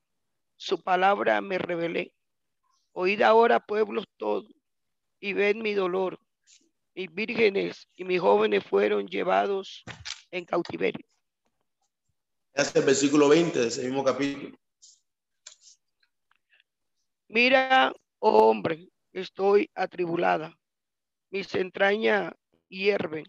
su 0.56 0.82
palabra 0.82 1.42
me 1.42 1.58
rebelé. 1.58 2.14
Oíd 2.94 3.22
ahora, 3.22 3.60
pueblos 3.60 4.06
todos, 4.18 4.46
y 5.20 5.34
ved 5.34 5.56
mi 5.56 5.74
dolor. 5.74 6.20
Mis 6.96 7.14
vírgenes 7.14 7.88
y 7.96 8.04
mis 8.04 8.20
jóvenes 8.20 8.64
fueron 8.64 9.08
llevados 9.08 9.84
en 10.30 10.46
cautiverio. 10.46 11.11
El 12.54 12.84
versículo 12.84 13.30
20 13.30 13.60
de 13.60 13.68
ese 13.68 13.84
mismo 13.84 14.04
capítulo. 14.04 14.58
Mira, 17.30 17.94
oh 18.20 18.50
hombre, 18.50 18.90
estoy 19.14 19.70
atribulada. 19.74 20.58
Mis 21.30 21.56
entrañas 21.56 22.34
hierven. 22.68 23.26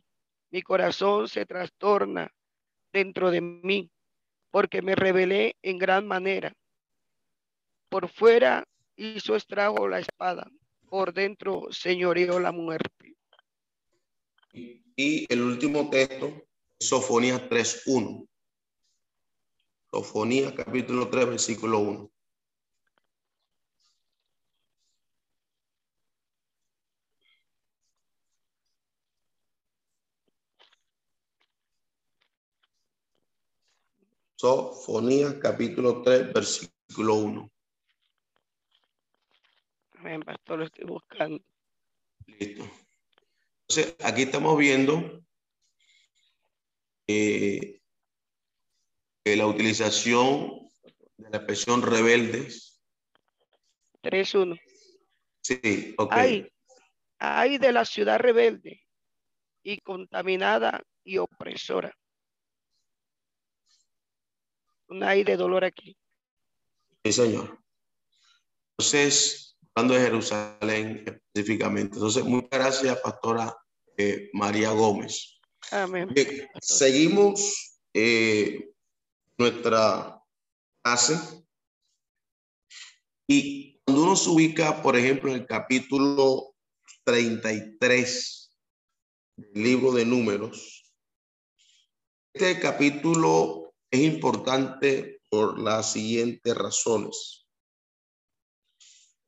Mi 0.50 0.62
corazón 0.62 1.28
se 1.28 1.46
trastorna 1.46 2.32
dentro 2.92 3.30
de 3.30 3.40
mí, 3.40 3.90
porque 4.50 4.82
me 4.82 4.94
rebelé 4.94 5.56
en 5.62 5.78
gran 5.78 6.06
manera. 6.06 6.52
Por 7.88 8.08
fuera 8.08 8.66
hizo 8.96 9.36
estrago 9.36 9.88
la 9.88 10.00
espada, 10.00 10.50
por 10.88 11.14
dentro 11.14 11.68
señoreó 11.70 12.38
la 12.40 12.52
muerte. 12.52 13.14
Y 14.52 15.32
el 15.32 15.42
último 15.42 15.88
texto, 15.88 16.44
Sofonías 16.78 17.48
3, 17.48 17.82
1. 19.93 20.01
Sofonías 20.01 20.53
capítulo 20.55 21.09
3, 21.11 21.26
versículo 21.28 21.78
1. 21.78 22.11
Sofonías 34.34 35.34
capítulo 35.34 36.03
3, 36.03 36.32
versículo 36.32 37.14
1. 37.14 37.51
Amén, 39.99 40.22
pastor, 40.22 40.59
lo 40.59 40.64
estoy 40.64 40.84
buscando. 40.84 41.45
Listo. 42.26 42.64
Entonces, 43.68 43.97
aquí 44.03 44.22
estamos 44.22 44.59
viendo 44.59 45.22
eh, 47.07 47.82
que 49.24 49.36
la 49.36 49.46
utilización 49.46 50.68
de 51.16 51.30
la 51.30 51.38
expresión 51.38 51.82
rebeldes. 51.82 52.82
3.1. 54.02 54.60
Sí, 55.40 55.94
ok. 55.96 56.12
Ay, 56.12 56.48
ay 57.18 57.58
de 57.58 57.72
la 57.72 57.84
ciudad 57.84 58.18
rebelde 58.18 58.82
y 59.62 59.78
contaminada 59.78 60.82
y 61.04 61.18
opresora. 61.18 61.96
Un 64.88 65.02
ay 65.02 65.24
de 65.24 65.36
dolor 65.36 65.64
aquí. 65.64 65.96
Sí, 67.04 67.12
señor. 67.12 67.58
Entonces, 68.72 69.56
hablando 69.74 69.94
de 69.94 70.00
Jerusalén 70.02 71.04
específicamente. 71.06 71.96
Entonces, 71.96 72.24
muchas 72.24 72.50
gracias, 72.50 73.00
Pastora 73.00 73.56
eh, 73.96 74.30
María 74.32 74.70
Gómez. 74.70 75.40
Amén. 75.70 76.08
Bien, 76.12 76.48
seguimos 76.60 77.78
eh, 77.94 78.71
nuestra 79.43 80.22
clase. 80.84 81.45
Y 83.28 83.80
cuando 83.84 84.05
uno 84.05 84.16
se 84.16 84.30
ubica, 84.30 84.82
por 84.82 84.97
ejemplo, 84.97 85.30
en 85.30 85.40
el 85.40 85.47
capítulo 85.47 86.55
33 87.05 88.57
del 89.36 89.62
libro 89.64 89.93
de 89.93 90.07
números, 90.07 90.95
este 92.32 92.61
capítulo 92.61 93.74
es 93.90 94.01
importante 94.01 95.20
por 95.28 95.59
las 95.59 95.93
siguientes 95.93 96.55
razones. 96.55 97.47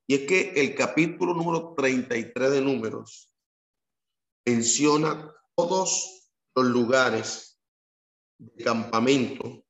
Y 0.07 0.15
es 0.15 0.27
que 0.29 0.53
el 0.55 0.77
capítulo 0.77 1.35
número 1.35 1.75
33 1.77 2.53
de 2.53 2.61
números 2.61 3.33
menciona 4.47 5.35
todos 5.57 6.31
los 6.55 6.67
lugares 6.67 7.59
de 8.39 8.63
campamento 8.63 9.64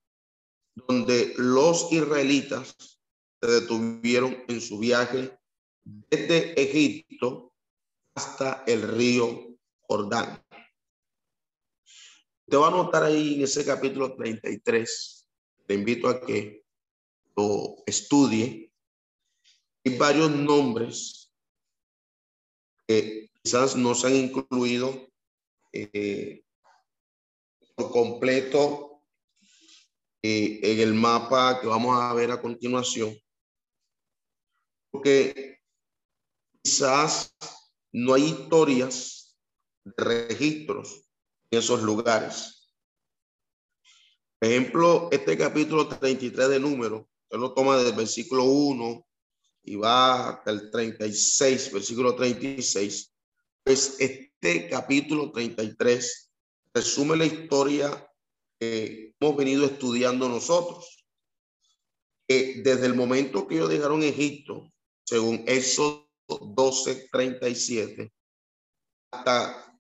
donde 0.74 1.34
los 1.36 1.92
israelitas 1.92 2.76
se 3.40 3.50
detuvieron 3.50 4.44
en 4.48 4.60
su 4.60 4.78
viaje 4.78 5.38
desde 5.84 6.60
Egipto 6.60 7.52
hasta 8.14 8.64
el 8.66 8.82
río 8.82 9.56
Jordán. 9.82 10.42
Te 12.46 12.56
va 12.56 12.68
a 12.68 12.70
notar 12.70 13.04
ahí 13.04 13.34
en 13.34 13.42
ese 13.42 13.64
capítulo 13.64 14.14
33, 14.14 15.28
te 15.66 15.74
invito 15.74 16.08
a 16.08 16.20
que 16.20 16.64
lo 17.36 17.76
estudie. 17.86 18.70
Hay 19.84 19.96
varios 19.96 20.30
nombres 20.30 21.32
que 22.86 23.30
quizás 23.42 23.76
no 23.76 23.94
se 23.94 24.06
han 24.06 24.16
incluido 24.16 25.10
eh, 25.72 26.44
por 27.74 27.90
completo 27.90 28.93
eh, 30.26 30.58
en 30.62 30.80
el 30.80 30.94
mapa 30.94 31.60
que 31.60 31.66
vamos 31.66 32.00
a 32.00 32.14
ver 32.14 32.30
a 32.30 32.40
continuación, 32.40 33.14
porque 34.90 35.58
quizás 36.62 37.36
no 37.92 38.14
hay 38.14 38.30
historias 38.30 39.36
de 39.84 40.02
registros 40.02 41.10
en 41.50 41.58
esos 41.58 41.82
lugares. 41.82 42.72
Por 44.38 44.48
ejemplo, 44.48 45.10
este 45.12 45.36
capítulo 45.36 45.88
33 45.88 46.48
de 46.48 46.58
número, 46.58 47.06
él 47.28 47.40
lo 47.40 47.52
toma 47.52 47.76
desde 47.76 47.90
el 47.90 47.96
versículo 47.96 48.44
1 48.44 49.06
y 49.64 49.76
va 49.76 50.30
hasta 50.30 50.52
el 50.52 50.70
36, 50.70 51.70
versículo 51.70 52.16
36. 52.16 53.12
Pues 53.62 53.96
este 54.00 54.70
capítulo 54.70 55.30
33 55.32 56.30
resume 56.72 57.14
la 57.14 57.26
historia 57.26 58.10
hemos 58.60 59.36
venido 59.36 59.64
estudiando 59.66 60.28
nosotros. 60.28 61.04
Que 62.26 62.62
desde 62.64 62.86
el 62.86 62.94
momento 62.94 63.46
que 63.46 63.56
ellos 63.56 63.68
dejaron 63.68 64.02
Egipto, 64.02 64.72
según 65.04 65.44
Éxodo 65.46 66.08
12, 66.28 67.08
37, 67.12 68.12
hasta 69.12 69.78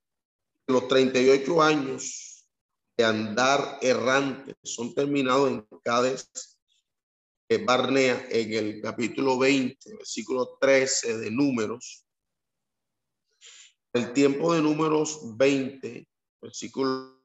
los 0.66 0.88
38 0.88 1.62
años 1.62 2.46
de 2.96 3.04
andar 3.04 3.78
errante 3.80 4.54
son 4.62 4.94
terminados 4.94 5.50
en 5.50 5.66
Cádiz, 5.82 6.28
Barnea, 7.64 8.26
en 8.30 8.52
el 8.52 8.82
capítulo 8.82 9.38
20, 9.38 9.96
versículo 9.96 10.58
13 10.60 11.18
de 11.18 11.30
Números, 11.30 12.04
el 13.92 14.12
tiempo 14.12 14.54
de 14.54 14.62
números 14.62 15.20
20, 15.36 16.08
versículo 16.42 17.23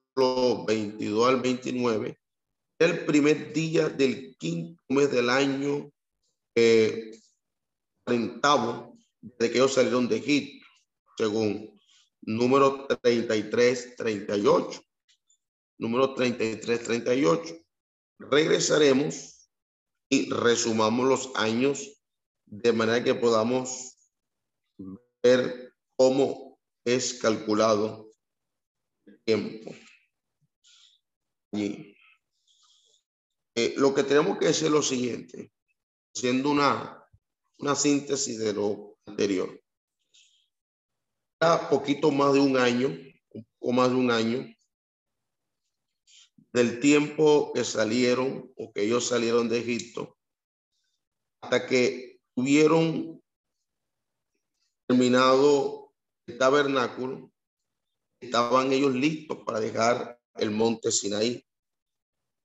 22 0.65 1.27
al 1.27 1.41
29, 1.41 2.19
el 2.79 3.05
primer 3.05 3.53
día 3.53 3.89
del 3.89 4.35
quinto 4.37 4.81
mes 4.89 5.11
del 5.11 5.29
año 5.29 5.91
eh, 6.55 7.11
de 8.07 9.51
que 9.51 9.57
ellos 9.57 9.73
salieron 9.73 10.07
de 10.07 10.17
Egipto, 10.17 10.65
según 11.17 11.79
número 12.21 12.87
33, 13.01 13.95
38. 13.95 14.81
Número 15.77 16.13
33, 16.13 16.83
38. 16.83 17.55
Regresaremos 18.19 19.49
y 20.09 20.29
resumamos 20.29 21.07
los 21.07 21.31
años 21.35 22.01
de 22.45 22.73
manera 22.73 23.03
que 23.03 23.15
podamos 23.15 23.95
ver 25.23 25.73
cómo 25.95 26.59
es 26.83 27.13
calculado 27.13 28.11
el 29.05 29.21
tiempo. 29.23 29.71
Y 31.51 31.95
eh, 33.55 33.73
lo 33.77 33.93
que 33.93 34.03
tenemos 34.03 34.37
que 34.37 34.47
hacer 34.47 34.67
es 34.67 34.71
lo 34.71 34.81
siguiente, 34.81 35.51
siendo 36.13 36.51
una, 36.51 37.03
una 37.57 37.75
síntesis 37.75 38.39
de 38.39 38.53
lo 38.53 38.97
anterior. 39.05 39.61
Ya 41.41 41.69
poquito 41.69 42.11
más 42.11 42.33
de 42.33 42.39
un 42.39 42.57
año, 42.57 42.87
un 42.87 43.47
poco 43.59 43.73
más 43.73 43.89
de 43.89 43.95
un 43.95 44.11
año, 44.11 44.55
del 46.51 46.79
tiempo 46.79 47.53
que 47.53 47.63
salieron 47.63 48.51
o 48.55 48.71
que 48.73 48.83
ellos 48.83 49.07
salieron 49.07 49.49
de 49.49 49.59
Egipto, 49.59 50.17
hasta 51.41 51.65
que 51.65 52.19
tuvieron 52.35 53.21
terminado 54.87 55.93
tabernáculo, 56.37 57.31
estaban 58.19 58.71
ellos 58.71 58.93
listos 58.93 59.39
para 59.45 59.59
dejar 59.59 60.18
el 60.35 60.51
monte 60.51 60.91
Sinaí. 60.91 61.43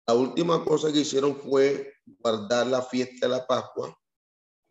La 0.07 0.15
última 0.15 0.65
cosa 0.65 0.93
que 0.93 1.01
hicieron 1.01 1.41
fue 1.41 1.95
guardar 2.05 2.67
la 2.67 2.83
fiesta 2.83 3.27
de 3.27 3.33
la 3.33 3.47
Pascua 3.47 3.97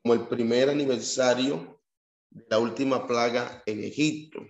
como 0.02 0.14
el 0.14 0.28
primer 0.28 0.70
aniversario 0.70 1.82
de 2.30 2.46
la 2.50 2.60
última 2.60 3.08
plaga 3.08 3.64
en 3.66 3.84
Egipto. 3.84 4.42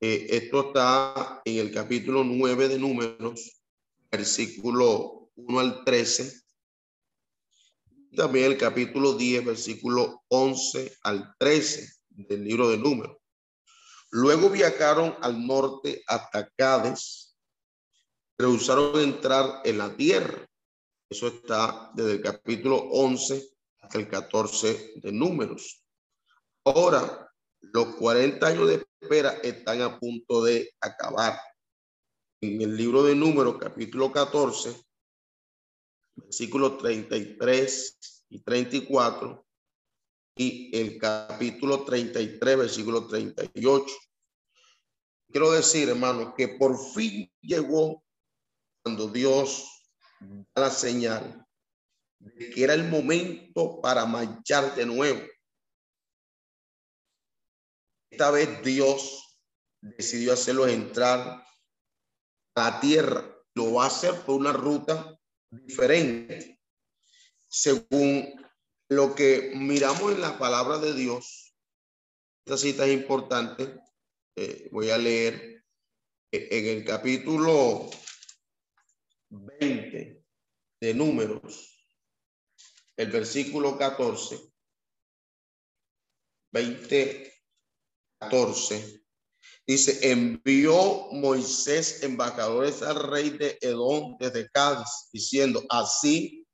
Eh, 0.00 0.26
esto 0.30 0.68
está 0.68 1.42
en 1.44 1.58
el 1.58 1.72
capítulo 1.72 2.24
9 2.24 2.68
de 2.68 2.78
Números, 2.78 3.62
versículo 4.10 5.30
1 5.34 5.60
al 5.60 5.84
13. 5.84 6.40
También 8.16 8.52
el 8.52 8.58
capítulo 8.58 9.14
10, 9.14 9.44
versículo 9.44 10.24
11 10.28 10.98
al 11.02 11.34
13 11.38 11.88
del 12.08 12.44
libro 12.44 12.70
de 12.70 12.78
Números. 12.78 13.18
Luego 14.10 14.48
viajaron 14.48 15.14
al 15.20 15.46
norte 15.46 16.02
hasta 16.06 16.48
Cádiz, 16.56 17.27
rehusaron 18.38 19.00
entrar 19.00 19.62
en 19.64 19.78
la 19.78 19.94
tierra. 19.96 20.46
Eso 21.10 21.26
está 21.26 21.90
desde 21.94 22.12
el 22.12 22.22
capítulo 22.22 22.76
11 22.76 23.50
hasta 23.80 23.98
el 23.98 24.08
14 24.08 24.92
de 24.96 25.12
números. 25.12 25.82
Ahora, 26.64 27.28
los 27.60 27.96
40 27.96 28.46
años 28.46 28.68
de 28.68 28.86
espera 29.00 29.30
están 29.42 29.82
a 29.82 29.98
punto 29.98 30.44
de 30.44 30.70
acabar. 30.80 31.40
En 32.40 32.60
el 32.62 32.76
libro 32.76 33.02
de 33.02 33.16
números, 33.16 33.56
capítulo 33.58 34.12
14, 34.12 34.76
versículos 36.14 36.78
33 36.78 37.98
y 38.28 38.40
34, 38.40 39.44
y 40.36 40.76
el 40.76 40.98
capítulo 40.98 41.84
33, 41.84 42.58
versículo 42.58 43.08
38. 43.08 43.86
Quiero 45.30 45.50
decir, 45.50 45.88
hermano, 45.88 46.32
que 46.36 46.48
por 46.48 46.78
fin 46.94 47.28
llegó 47.40 48.04
cuando 48.88 49.08
Dios 49.08 49.84
da 50.18 50.62
la 50.62 50.70
señal 50.70 51.46
de 52.20 52.48
que 52.48 52.64
era 52.64 52.72
el 52.72 52.84
momento 52.88 53.82
para 53.82 54.06
marchar 54.06 54.74
de 54.74 54.86
nuevo. 54.86 55.20
Esta 58.10 58.30
vez 58.30 58.62
Dios 58.62 59.38
decidió 59.82 60.32
hacerlo 60.32 60.66
entrar 60.66 61.18
a 62.54 62.62
la 62.70 62.80
tierra. 62.80 63.30
Lo 63.54 63.74
va 63.74 63.84
a 63.84 63.88
hacer 63.88 64.14
por 64.22 64.36
una 64.40 64.54
ruta 64.54 65.20
diferente, 65.50 66.58
según 67.46 68.42
lo 68.88 69.14
que 69.14 69.52
miramos 69.54 70.12
en 70.12 70.22
la 70.22 70.38
palabra 70.38 70.78
de 70.78 70.94
Dios, 70.94 71.54
esta 72.46 72.56
cita 72.56 72.86
es 72.86 72.94
importante, 72.94 73.82
eh, 74.34 74.70
voy 74.72 74.88
a 74.88 74.96
leer 74.96 75.62
eh, 76.32 76.48
en 76.50 76.78
el 76.78 76.84
capítulo 76.86 77.90
20 79.30 80.24
de 80.80 80.94
números, 80.94 81.84
el 82.96 83.10
versículo 83.10 83.76
14, 83.76 84.40
20, 86.52 87.32
14, 88.20 89.04
dice, 89.66 90.10
envió 90.10 91.08
Moisés 91.12 92.02
embajadores 92.02 92.82
al 92.82 92.96
rey 93.10 93.30
de 93.30 93.58
Edom 93.60 94.16
desde 94.18 94.48
Cádiz, 94.50 95.08
diciendo, 95.12 95.64
así 95.68 96.46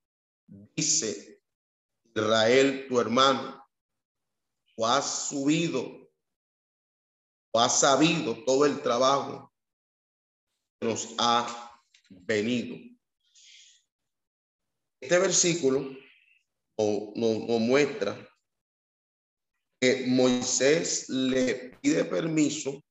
dice 0.46 1.40
Israel, 2.04 2.86
tu 2.88 3.00
hermano, 3.00 3.64
o 4.76 4.86
has 4.86 5.28
subido, 5.28 6.10
o 7.52 7.60
has 7.60 7.80
sabido 7.80 8.44
todo 8.44 8.66
el 8.66 8.82
trabajo 8.82 9.52
que 10.80 10.88
nos 10.88 11.14
ha 11.18 11.63
venido. 12.08 12.76
Este 15.00 15.18
versículo 15.18 15.96
nos, 16.78 17.60
muestra 17.60 18.16
que 19.80 20.06
Moisés 20.06 21.08
le 21.08 21.76
pide 21.80 22.04
permiso 22.04 22.82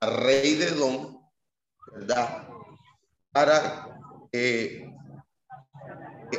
al 0.00 0.16
rey 0.24 0.54
de 0.54 0.70
Don, 0.70 1.20
¿verdad? 1.92 2.48
Para 3.30 3.98
eh, 4.32 4.90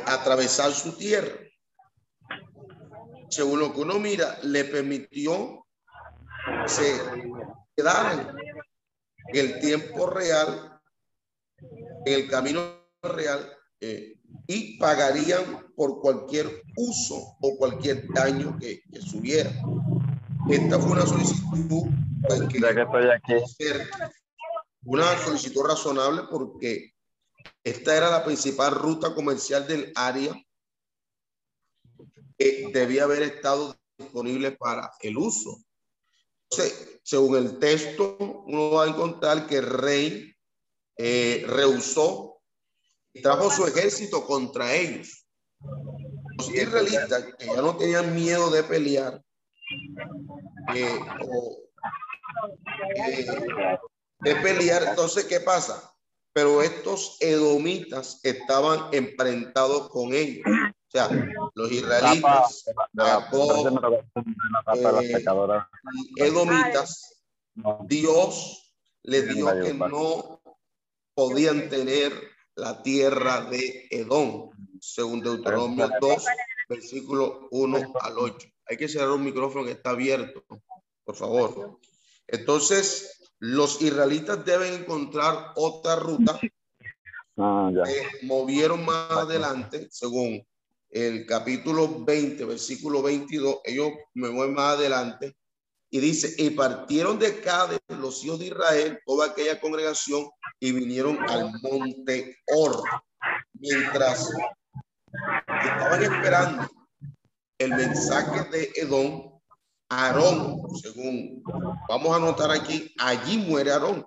atravesar 0.06 0.72
su 0.72 0.96
tierra. 0.96 1.38
Según 3.28 3.60
lo 3.60 3.72
que 3.72 3.80
uno 3.80 3.98
mira, 3.98 4.38
le 4.42 4.64
permitió 4.64 5.66
se 6.66 7.00
quedaran 7.76 8.36
el 9.32 9.60
tiempo 9.60 10.08
real, 10.08 10.75
en 12.06 12.12
el 12.12 12.28
camino 12.28 12.60
real, 13.02 13.52
eh, 13.80 14.16
y 14.46 14.78
pagarían 14.78 15.66
por 15.74 16.00
cualquier 16.00 16.62
uso 16.76 17.36
o 17.40 17.56
cualquier 17.58 18.06
daño 18.14 18.56
que, 18.58 18.80
que 18.90 19.00
subiera. 19.00 19.52
Esta 20.48 20.78
fue 20.78 20.92
una 20.92 21.04
solicitud 21.04 21.88
pues, 22.26 22.40
que, 22.48 23.86
una 24.84 25.18
solicitud 25.18 25.62
razonable 25.64 26.22
porque 26.30 26.94
esta 27.64 27.96
era 27.96 28.10
la 28.10 28.24
principal 28.24 28.72
ruta 28.72 29.12
comercial 29.12 29.66
del 29.66 29.92
área 29.96 30.32
que 32.38 32.70
debía 32.72 33.02
haber 33.02 33.22
estado 33.22 33.76
disponible 33.98 34.52
para 34.52 34.92
el 35.00 35.16
uso. 35.16 35.58
Entonces, 36.50 37.00
según 37.02 37.36
el 37.36 37.58
texto, 37.58 38.16
uno 38.46 38.70
va 38.70 38.84
a 38.84 38.88
encontrar 38.88 39.48
que 39.48 39.56
el 39.56 39.66
rey 39.66 40.35
eh, 40.98 41.44
rehusó 41.46 42.40
y 43.12 43.22
trajo 43.22 43.50
su 43.50 43.66
ejército 43.66 44.26
contra 44.26 44.74
ellos. 44.74 45.26
Los 46.38 46.50
israelitas, 46.50 47.24
ya 47.38 47.62
no 47.62 47.76
tenían 47.76 48.14
miedo 48.14 48.50
de 48.50 48.62
pelear, 48.62 49.22
eh, 50.74 51.00
eh, 52.96 53.26
de 54.20 54.36
pelear, 54.36 54.82
entonces, 54.84 55.24
¿qué 55.24 55.40
pasa? 55.40 55.92
Pero 56.32 56.62
estos 56.62 57.16
edomitas 57.20 58.20
estaban 58.22 58.88
emparentados 58.92 59.88
con 59.88 60.12
ellos. 60.12 60.44
O 60.46 60.90
sea, 60.90 61.08
los 61.54 61.72
israelitas, 61.72 62.64
edomitas, 66.16 67.22
Dios 67.86 68.74
les 69.02 69.34
dijo 69.34 69.50
que 69.62 69.72
no 69.72 70.40
podían 71.16 71.70
tener 71.70 72.12
la 72.54 72.82
tierra 72.82 73.40
de 73.46 73.88
Edom, 73.90 74.50
según 74.80 75.22
Deuteronomio 75.22 75.88
2, 75.98 76.24
versículo 76.68 77.48
1 77.50 77.94
al 78.00 78.18
8. 78.18 78.48
Hay 78.66 78.76
que 78.76 78.86
cerrar 78.86 79.10
un 79.10 79.24
micrófono 79.24 79.64
que 79.64 79.72
está 79.72 79.90
abierto, 79.90 80.44
por 81.04 81.16
favor. 81.16 81.80
Entonces, 82.26 83.18
los 83.38 83.80
israelitas 83.80 84.44
deben 84.44 84.74
encontrar 84.74 85.52
otra 85.56 85.96
ruta. 85.96 86.38
Ah, 87.38 87.70
movieron 88.22 88.82
más 88.86 89.10
adelante, 89.10 89.88
según 89.90 90.42
el 90.88 91.26
capítulo 91.26 92.02
20, 92.02 92.46
versículo 92.46 93.02
22, 93.02 93.58
ellos 93.62 93.90
me 94.14 94.30
voy 94.30 94.50
más 94.52 94.78
adelante, 94.78 95.36
y 95.96 96.00
dice, 96.00 96.34
y 96.36 96.50
partieron 96.50 97.18
de 97.18 97.40
Cádiz 97.40 97.78
los 97.88 98.22
hijos 98.22 98.38
de 98.38 98.48
Israel, 98.48 99.00
toda 99.06 99.28
aquella 99.28 99.58
congregación, 99.58 100.28
y 100.60 100.70
vinieron 100.72 101.18
al 101.30 101.50
monte 101.62 102.36
Or, 102.54 102.82
mientras 103.54 104.28
estaban 105.64 106.02
esperando 106.02 106.68
el 107.56 107.70
mensaje 107.70 108.44
de 108.50 108.72
Edom, 108.76 109.40
Aarón, 109.88 110.60
según 110.82 111.42
vamos 111.88 112.12
a 112.12 112.16
anotar 112.16 112.50
aquí, 112.50 112.92
allí 112.98 113.38
muere 113.38 113.72
Aarón. 113.72 114.06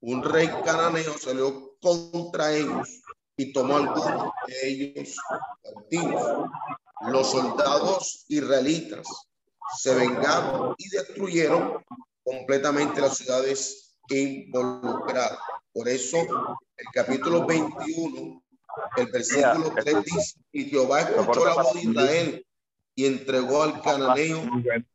Un 0.00 0.20
rey 0.20 0.50
cananeo 0.64 1.16
salió 1.16 1.76
contra 1.80 2.52
ellos 2.52 3.02
y 3.36 3.52
tomó 3.52 3.76
algunos 3.76 4.32
de 4.48 4.68
ellos. 4.68 5.16
Los 7.06 7.30
soldados 7.30 8.24
israelitas 8.26 9.06
se 9.78 9.94
vengaron 9.94 10.74
y 10.78 10.88
destruyeron 10.88 11.84
completamente 12.22 13.00
las 13.00 13.16
ciudades 13.16 13.96
involucradas. 14.08 15.38
Por 15.72 15.88
eso 15.88 16.18
el 16.76 16.86
capítulo 16.92 17.46
21, 17.46 18.42
el 18.96 19.06
versículo 19.06 19.72
3 19.82 20.04
dice, 20.04 20.40
y 20.52 20.64
Jehová 20.66 21.00
escuchó 21.00 21.44
la 21.44 21.54
voz 21.54 21.74
de 21.74 21.80
Israel 21.80 22.46
y 22.94 23.06
entregó 23.06 23.62
al 23.62 23.82
cananeo 23.82 24.42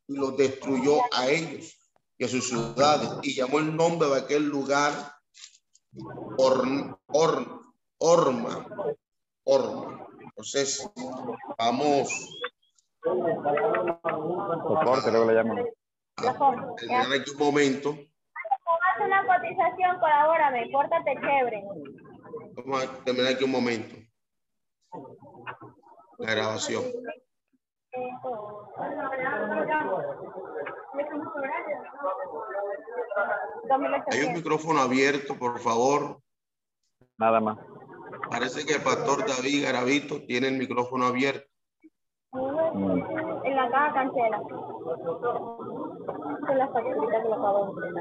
y 0.07 0.13
los 0.13 0.37
destruyó 0.37 1.01
a 1.13 1.27
ellos 1.27 1.75
y 2.17 2.25
a 2.25 2.27
sus 2.27 2.47
ciudades 2.47 3.09
y 3.23 3.35
llamó 3.35 3.59
el 3.59 3.75
nombre 3.75 4.09
de 4.09 4.17
aquel 4.17 4.45
lugar 4.45 5.19
Or, 6.37 6.99
Orma. 7.97 8.65
Orma. 9.43 10.07
Entonces, 10.21 10.87
vamos. 11.57 12.09
Soporte, 14.63 15.11
luego 15.11 15.25
le 15.25 15.33
llaman. 15.33 15.65
Aquí 16.17 17.31
un 17.31 17.37
momento. 17.37 17.89
Haz 17.89 19.05
una 19.05 19.25
cotización, 19.25 19.99
colabórame, 19.99 20.71
córtate 20.71 21.15
chévere. 21.15 21.63
Vamos 22.53 22.83
a 22.83 23.03
terminar 23.03 23.33
aquí 23.33 23.43
un 23.43 23.51
momento. 23.51 23.95
La 26.17 26.31
grabación. 26.31 26.83
Hay 34.11 34.21
un 34.23 34.33
micrófono 34.33 34.81
abierto, 34.81 35.37
por 35.37 35.59
favor. 35.59 36.19
Nada 37.17 37.39
más. 37.39 37.57
Parece 38.29 38.65
que 38.65 38.73
el 38.73 38.81
pastor 38.81 39.25
David 39.27 39.63
Garavito 39.63 40.25
tiene 40.25 40.49
el 40.49 40.57
micrófono 40.57 41.05
abierto. 41.05 41.47
En 42.73 43.55
la 43.55 43.69
caja 43.69 43.93
cancela. 43.93 44.41
Son 46.45 46.57
las 46.57 46.71
facturitas 46.71 47.23
que 47.23 47.29
lo 47.29 47.35
acabo 47.35 47.73
de 47.73 47.91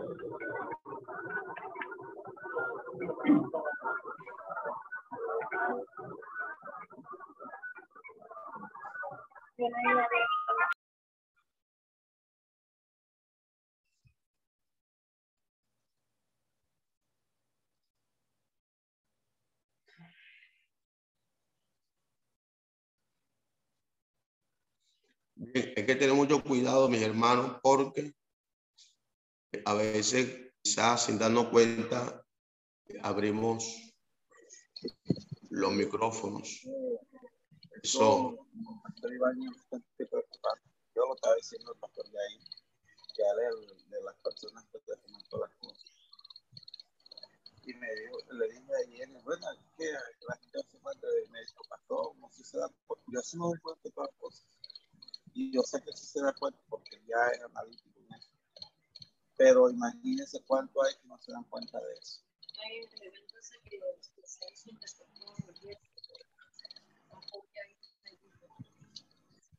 hay 25.55 25.87
que 25.87 25.95
tener 25.95 26.15
mucho 26.15 26.43
cuidado, 26.43 26.89
mis 26.89 27.03
hermanos, 27.03 27.59
porque 27.63 28.13
a 29.65 29.75
veces, 29.75 30.53
quizás 30.63 31.05
sin 31.05 31.19
darnos 31.19 31.49
cuenta, 31.49 32.25
abrimos 33.03 33.95
los 35.51 35.73
micrófonos. 35.73 36.63
Eso. 37.83 38.37
Yo 40.95 41.07
lo 41.07 41.15
estaba 41.15 41.35
diciendo 41.37 41.73
el 41.73 41.79
pastor 41.79 42.11
de 42.11 42.19
ahí, 42.19 42.39
que 43.15 43.23
de, 43.23 43.97
de 43.97 44.03
las 44.03 44.17
personas 44.17 44.65
que 44.73 44.79
te 44.81 44.97
todas 45.31 45.49
las 45.49 45.59
cosas. 45.61 45.85
Y 47.65 47.75
me 47.75 47.87
dijo, 47.95 48.19
le 48.33 48.49
dije 48.49 48.73
ayer, 48.87 49.09
bueno, 49.23 49.47
que 49.77 49.93
la 49.93 50.37
gente 50.37 50.63
se 50.69 50.79
cuenta 50.81 51.07
de 51.07 51.29
médico 51.29 51.63
pastor, 51.69 52.17
no 52.17 52.29
se 52.33 52.59
da. 52.59 52.69
Yo 53.13 53.21
sí 53.21 53.37
me 53.39 53.45
doy 53.47 53.59
cuenta 53.61 53.83
de 53.85 53.91
todas 53.93 54.11
las 54.11 54.21
cosas 54.21 54.58
y 55.39 55.53
yo 55.53 55.63
sé 55.63 55.81
que 55.85 55.93
sí 55.93 56.05
se 56.05 56.21
da 56.21 56.33
cuenta 56.33 56.59
porque 56.69 57.01
ya 57.07 57.29
es 57.33 57.41
analítico 57.45 58.01
en 58.01 58.15
eso. 58.15 58.31
Pero 59.37 59.71
imagínense 59.71 60.43
cuánto 60.45 60.83
hay 60.83 60.95
que 61.01 61.07
no 61.07 61.17
se 61.17 61.31
dan 61.31 61.45
cuenta 61.45 61.79
de 61.79 61.95
eso. 61.95 62.23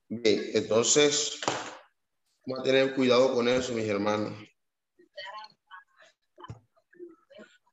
Bien, 0.10 0.42
entonces 0.54 1.40
vamos 2.46 2.60
a 2.60 2.64
tener 2.64 2.94
cuidado 2.94 3.34
con 3.34 3.48
eso, 3.48 3.72
mis 3.72 3.88
hermanos. 3.88 4.34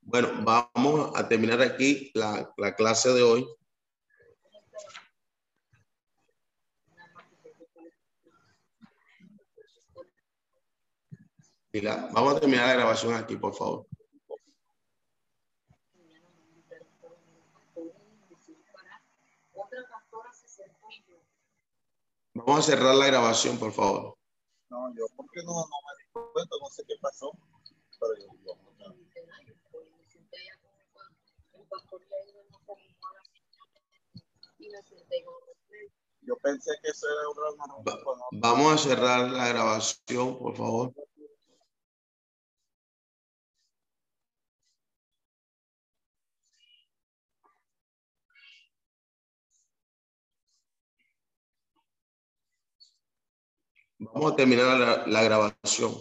Bueno, 0.02 0.28
vamos 0.44 1.10
a 1.16 1.28
terminar 1.28 1.60
aquí 1.60 2.12
la, 2.14 2.54
la 2.56 2.76
clase 2.76 3.12
de 3.12 3.22
hoy. 3.22 3.48
Vamos 11.82 12.36
a 12.36 12.40
terminar 12.40 12.68
la 12.68 12.74
grabación 12.74 13.14
aquí, 13.14 13.36
por 13.36 13.54
favor. 13.54 13.86
Vamos 22.34 22.60
a 22.60 22.62
cerrar 22.62 22.94
la 22.94 23.06
grabación, 23.06 23.58
por 23.58 23.72
favor. 23.72 24.16
No, 24.68 24.94
yo 24.94 25.06
porque 25.16 25.42
no, 25.42 25.52
no 25.52 25.64
me 25.64 26.02
di 26.02 26.10
cuenta, 26.12 26.56
no 26.60 26.68
sé 26.68 26.84
qué 26.86 26.94
pasó. 27.00 27.32
Pero 27.98 28.14
yo, 28.18 28.26
yo 28.44 28.54
no. 28.56 28.96
Yo 36.22 36.36
pensé 36.42 36.72
que 36.82 36.90
eso 36.90 37.06
era 37.08 37.28
un... 37.28 38.40
Vamos 38.40 38.74
a 38.74 38.78
cerrar 38.78 39.30
la 39.30 39.48
grabación, 39.48 40.38
por 40.38 40.56
favor. 40.56 40.92
Vamos 53.98 54.32
a 54.32 54.36
terminar 54.36 55.06
la, 55.06 55.22
grabación. 55.22 55.92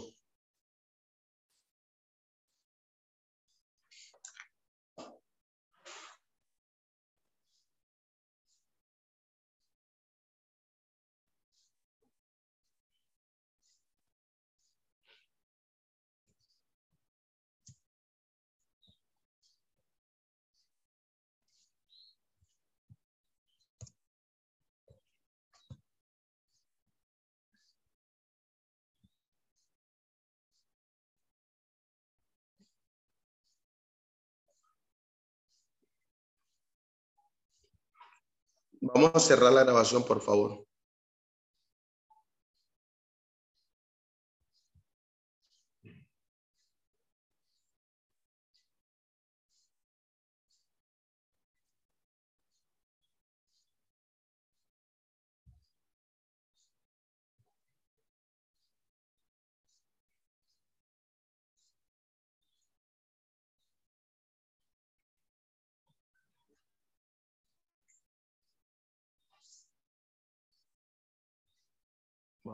Vamos 38.93 39.11
a 39.15 39.19
cerrar 39.19 39.51
la 39.51 39.63
grabación, 39.63 40.03
por 40.03 40.21
favor. 40.21 40.63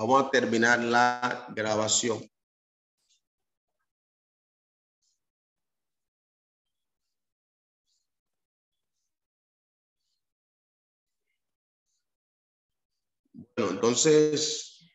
Vamos 0.01 0.25
a 0.25 0.31
terminar 0.31 0.79
la 0.79 1.45
grabación. 1.49 2.27
Bueno, 13.55 13.73
entonces, 13.73 14.89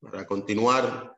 para 0.00 0.26
continuar, 0.26 1.16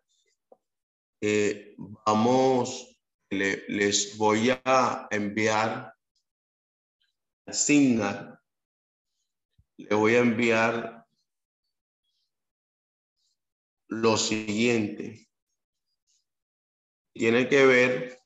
eh, 1.22 1.74
vamos, 2.04 3.00
le- 3.30 3.64
les 3.68 4.18
voy 4.18 4.50
a 4.62 5.08
enviar 5.10 5.94
al 7.46 7.54
Signal, 7.54 8.38
le 9.78 9.94
voy 9.96 10.16
a 10.16 10.18
enviar 10.18 10.95
lo 13.88 14.16
siguiente. 14.16 15.28
Tiene 17.12 17.48
que 17.48 17.64
ver 17.64 18.18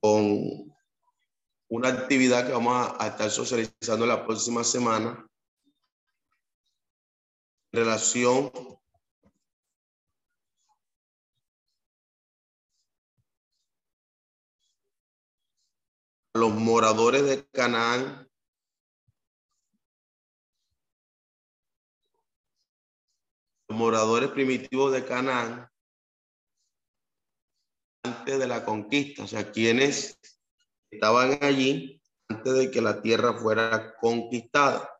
con 0.00 0.74
una 1.68 1.88
actividad 1.88 2.46
que 2.46 2.52
vamos 2.52 2.94
a, 2.98 3.06
estar 3.06 3.30
socializando 3.30 4.06
la 4.06 4.24
próxima 4.26 4.62
semana 4.62 5.26
en 7.72 7.80
relación 7.80 8.52
a 16.34 16.38
los 16.38 16.52
moradores 16.52 17.24
de 17.24 17.46
Canaán 17.48 18.28
moradores 23.74 24.30
primitivos 24.30 24.92
de 24.92 25.04
Canaán 25.04 25.68
antes 28.04 28.38
de 28.38 28.46
la 28.46 28.64
conquista, 28.64 29.24
o 29.24 29.26
sea, 29.26 29.50
quienes 29.50 30.18
estaban 30.90 31.38
allí 31.42 32.00
antes 32.28 32.54
de 32.54 32.70
que 32.70 32.80
la 32.80 33.02
tierra 33.02 33.34
fuera 33.34 33.96
conquistada. 34.00 34.90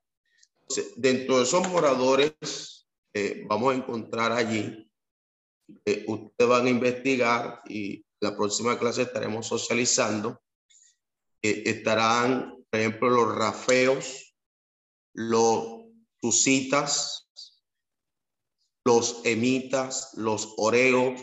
Dentro 0.96 1.38
de 1.38 1.44
esos 1.44 1.68
moradores, 1.68 2.88
eh, 3.12 3.44
vamos 3.46 3.72
a 3.72 3.76
encontrar 3.76 4.32
allí, 4.32 4.90
eh, 5.84 6.04
ustedes 6.08 6.48
van 6.48 6.66
a 6.66 6.70
investigar 6.70 7.62
y 7.66 8.04
la 8.20 8.36
próxima 8.36 8.78
clase 8.78 9.02
estaremos 9.02 9.46
socializando, 9.46 10.42
estarán, 11.42 12.64
por 12.70 12.80
ejemplo, 12.80 13.10
los 13.10 13.34
rafeos, 13.34 14.34
los 15.12 15.84
tusitas, 16.20 17.23
los 18.84 19.20
emitas, 19.24 20.10
los 20.14 20.54
oreos, 20.58 21.20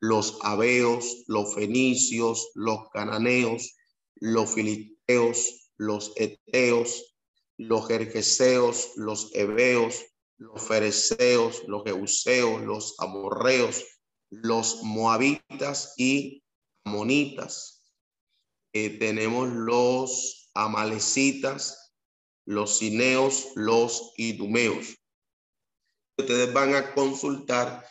los 0.00 0.38
abeos, 0.42 1.24
los 1.26 1.54
fenicios, 1.54 2.50
los 2.54 2.88
cananeos, 2.90 3.76
los 4.16 4.54
filisteos, 4.54 5.70
los 5.76 6.12
eteos, 6.16 7.16
los 7.58 7.88
jerjeseos, 7.88 8.92
los 8.96 9.30
heveos, 9.34 10.04
los 10.38 10.62
fereceos, 10.62 11.62
los 11.66 11.84
jeuseos, 11.84 12.62
los 12.62 12.94
amorreos, 12.98 13.84
los 14.30 14.82
moabitas 14.82 15.94
y 15.98 16.42
amonitas. 16.84 17.92
Eh, 18.72 18.98
tenemos 18.98 19.48
los 19.48 20.50
amalecitas, 20.54 21.92
los 22.46 22.78
cineos, 22.78 23.48
los 23.56 24.12
idumeos. 24.16 24.99
Ustedes 26.20 26.52
van 26.52 26.74
a 26.74 26.94
consultar 26.94 27.84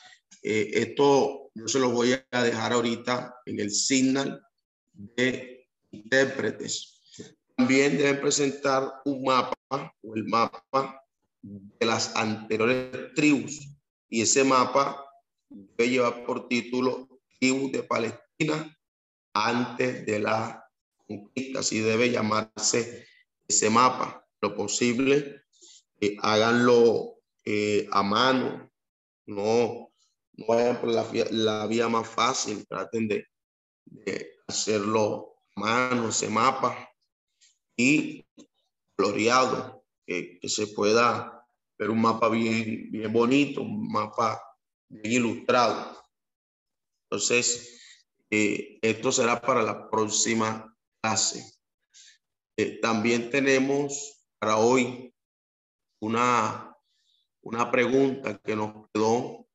eh, 0.44 0.70
esto, 0.74 1.52
yo 1.54 1.68
se 1.68 1.80
los 1.80 1.92
voy 1.92 2.16
a 2.32 2.44
dejar 2.44 2.74
ahorita 2.74 3.36
en 3.46 3.60
el 3.60 3.72
signal 3.72 4.42
de 4.94 5.68
intérpretes. 5.92 7.02
También 7.56 7.98
deben 7.98 8.22
presentar 8.22 8.90
un 9.06 9.24
mapa 9.24 9.94
o 10.02 10.16
el 10.16 10.26
mapa 10.26 11.04
de 11.42 11.86
las 11.86 12.16
anteriores 12.16 13.14
tribus 13.16 13.70
y 14.10 14.22
ese 14.22 14.44
mapa 14.44 15.06
debe 15.50 15.90
llevar 15.90 16.26
por 16.26 16.48
título 16.48 17.08
Tribus 17.40 17.72
de 17.72 17.84
Palestina 17.84 18.78
antes 19.34 20.06
de 20.06 20.20
la 20.20 20.66
conquista, 21.08 21.60
así 21.60 21.80
debe 21.80 22.12
llamarse 22.12 23.08
ese 23.48 23.70
mapa. 23.70 24.26
Lo 24.42 24.56
posible, 24.56 25.44
eh, 26.02 26.16
háganlo 26.22 27.19
eh, 27.52 27.88
a 27.92 28.04
mano, 28.04 28.70
no, 29.26 29.92
no 30.34 30.46
vayan 30.48 30.80
por 30.80 30.90
la, 30.90 31.04
la 31.32 31.66
vía 31.66 31.90
más 31.90 32.08
fácil, 32.08 32.68
traten 32.68 33.08
de, 33.08 33.26
de 33.86 34.36
hacerlo 34.48 35.38
a 35.56 35.60
mano, 35.60 36.10
ese 36.10 36.30
mapa, 36.30 36.88
y 37.76 38.24
floreado, 38.96 39.84
que, 40.06 40.38
que 40.40 40.48
se 40.48 40.68
pueda 40.68 41.44
ver 41.80 41.90
un 41.90 42.00
mapa 42.00 42.30
bien, 42.30 42.92
bien 42.92 43.12
bonito, 43.12 43.64
un 43.64 43.92
mapa 43.92 44.40
bien 44.88 45.14
ilustrado. 45.14 46.00
Entonces, 47.06 47.82
eh, 48.30 48.78
esto 48.84 49.12
será 49.12 49.42
para 49.42 49.64
la 49.64 49.90
próxima 49.90 50.78
clase. 51.02 51.44
Eh, 52.58 52.80
también 52.80 53.32
tenemos 53.32 54.24
para 54.38 54.58
hoy 54.58 55.12
una, 56.00 56.69
una 57.42 57.72
pregunta 57.72 58.38
que 58.40 58.56
nos 58.56 58.90
quedó 58.94 59.48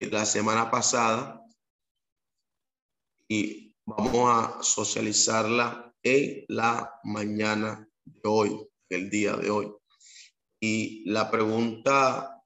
la 0.00 0.24
semana 0.24 0.70
pasada 0.70 1.44
y 3.28 3.74
vamos 3.84 4.28
a 4.30 4.62
socializarla 4.62 5.94
en 6.02 6.44
la 6.48 6.92
mañana 7.04 7.88
de 8.04 8.20
hoy, 8.24 8.68
el 8.88 9.10
día 9.10 9.36
de 9.36 9.50
hoy. 9.50 9.72
Y 10.60 11.08
la 11.10 11.30
pregunta 11.30 12.42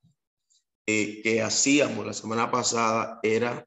eh, 0.87 1.22
que 1.22 1.43
hacíamos 1.43 2.07
la 2.07 2.12
semana 2.12 2.51
pasada 2.51 3.18
era, 3.22 3.66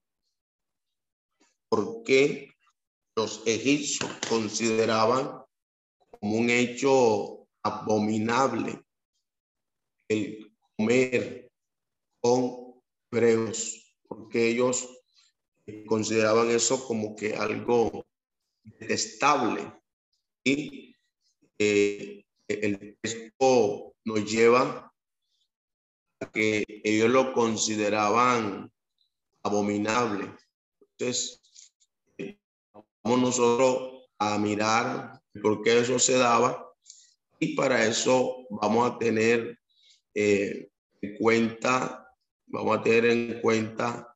¿por 1.70 2.03
qué 2.03 2.53
los 3.16 3.43
egipcios 3.45 4.10
consideraban 4.30 5.43
como 5.97 6.38
un 6.38 6.49
hecho 6.49 7.47
abominable 7.64 8.82
el 10.07 10.49
comer 10.80 11.52
con 12.22 12.82
hebreos? 13.12 13.96
Porque 14.08 14.48
ellos 14.48 14.88
consideraban 15.88 16.50
eso 16.50 16.88
como 16.88 17.16
que 17.16 17.36
algo 17.36 18.06
detestable. 18.64 19.74
Y 20.44 20.96
eh, 21.58 22.24
el 22.48 22.98
texto 23.02 23.94
nos 24.06 24.32
lleva 24.32 24.92
a 26.22 26.32
que 26.32 26.64
ellos 26.84 27.10
lo 27.10 27.34
consideraban 27.34 28.72
abominable. 29.44 30.34
Entonces, 30.98 31.42
vamos 33.04 33.20
nosotros 33.20 34.08
a 34.18 34.38
mirar 34.38 35.22
por 35.42 35.62
qué 35.62 35.80
eso 35.80 36.00
se 36.00 36.14
daba 36.14 36.74
y 37.38 37.56
para 37.56 37.86
eso 37.86 38.46
vamos 38.50 38.90
a 38.90 38.98
tener 38.98 39.59
eh, 40.22 40.70
en 41.01 41.17
cuenta, 41.17 42.13
vamos 42.47 42.78
a 42.78 42.84
tener 42.84 43.05
en 43.05 43.39
cuenta 43.39 44.13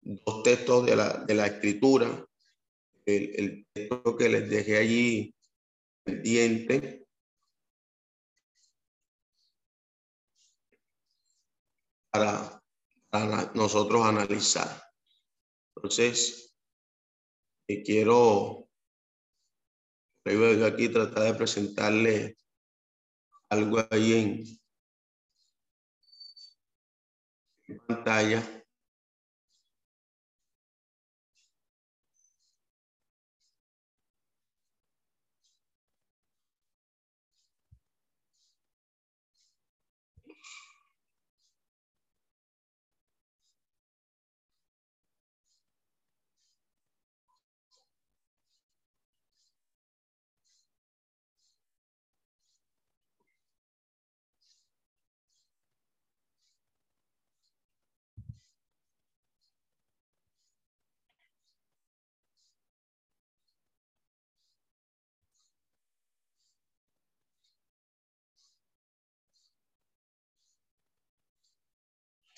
dos 0.00 0.44
textos 0.44 0.86
de 0.86 0.94
la, 0.94 1.24
de 1.24 1.34
la 1.34 1.48
escritura. 1.48 2.24
El, 3.04 3.66
texto 3.72 4.16
que 4.16 4.28
les 4.28 4.48
dejé 4.48 4.78
allí 4.78 5.34
pendiente. 6.04 7.04
Para, 12.12 12.62
para 13.10 13.52
nosotros 13.54 14.04
analizar. 14.04 14.80
Entonces, 15.74 16.54
eh, 17.66 17.82
quiero 17.82 18.68
aquí 20.24 20.88
tratar 20.88 21.24
de 21.24 21.34
presentarle 21.34 22.36
algo 23.48 23.78
ahí 23.90 24.12
en, 24.12 24.61
en 27.72 27.78
pantalla. 27.86 28.61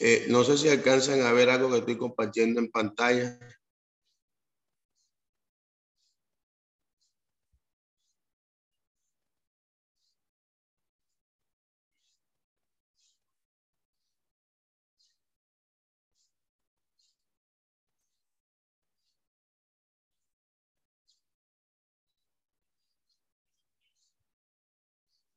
Eh, 0.07 0.27
no 0.29 0.45
sé 0.45 0.59
si 0.59 0.69
alcanzan 0.69 1.23
a 1.23 1.33
ver 1.33 1.49
algo 1.49 1.71
que 1.71 1.79
estoy 1.79 1.97
compartiendo 1.97 2.61
en 2.61 2.71
pantalla. 2.71 3.39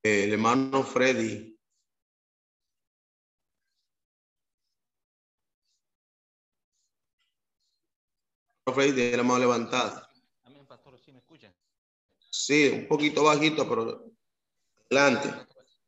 Eh, 0.04 0.26
el 0.26 0.34
hermano 0.34 0.84
Freddy 0.84 1.57
Freddy, 8.74 9.12
de 9.12 9.18
la 9.18 9.24
mano 9.24 9.40
levantada. 9.40 10.10
Amén, 10.44 10.66
pastor, 10.66 11.00
¿sí 11.00 11.12
me 11.12 11.20
escuchan? 11.20 11.54
Sí, 12.30 12.70
un 12.70 12.88
poquito 12.88 13.24
bajito, 13.24 13.68
pero 13.68 14.12
adelante. 14.92 15.30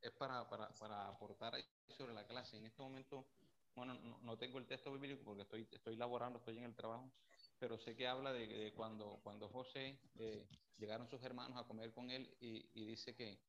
Es 0.01 0.11
para, 0.11 0.49
para, 0.49 0.69
para 0.75 1.07
aportar 1.09 1.53
sobre 1.89 2.13
la 2.13 2.25
clase. 2.25 2.57
En 2.57 2.65
este 2.65 2.81
momento, 2.81 3.27
bueno, 3.75 3.95
no, 3.95 4.19
no, 4.21 4.37
tengo 4.37 4.59
el 4.59 4.65
texto 4.65 4.91
bíblico 4.93 5.23
porque 5.23 5.41
estoy, 5.41 5.67
estoy 5.71 5.95
laborando, 5.97 6.39
estoy 6.39 6.57
en 6.57 6.63
el 6.63 6.75
trabajo, 6.75 7.11
pero 7.59 7.77
sé 7.77 7.95
que 7.95 8.07
habla 8.07 8.31
de, 8.31 8.47
de 8.47 8.73
cuando, 8.73 9.19
cuando 9.23 9.49
José 9.49 9.99
eh, 10.17 10.47
llegaron 10.77 11.09
sus 11.09 11.21
hermanos 11.23 11.57
a 11.57 11.67
comer 11.67 11.91
con 11.91 12.09
él 12.09 12.33
y, 12.39 12.69
y 12.73 12.85
dice 12.85 13.13
que 13.13 13.39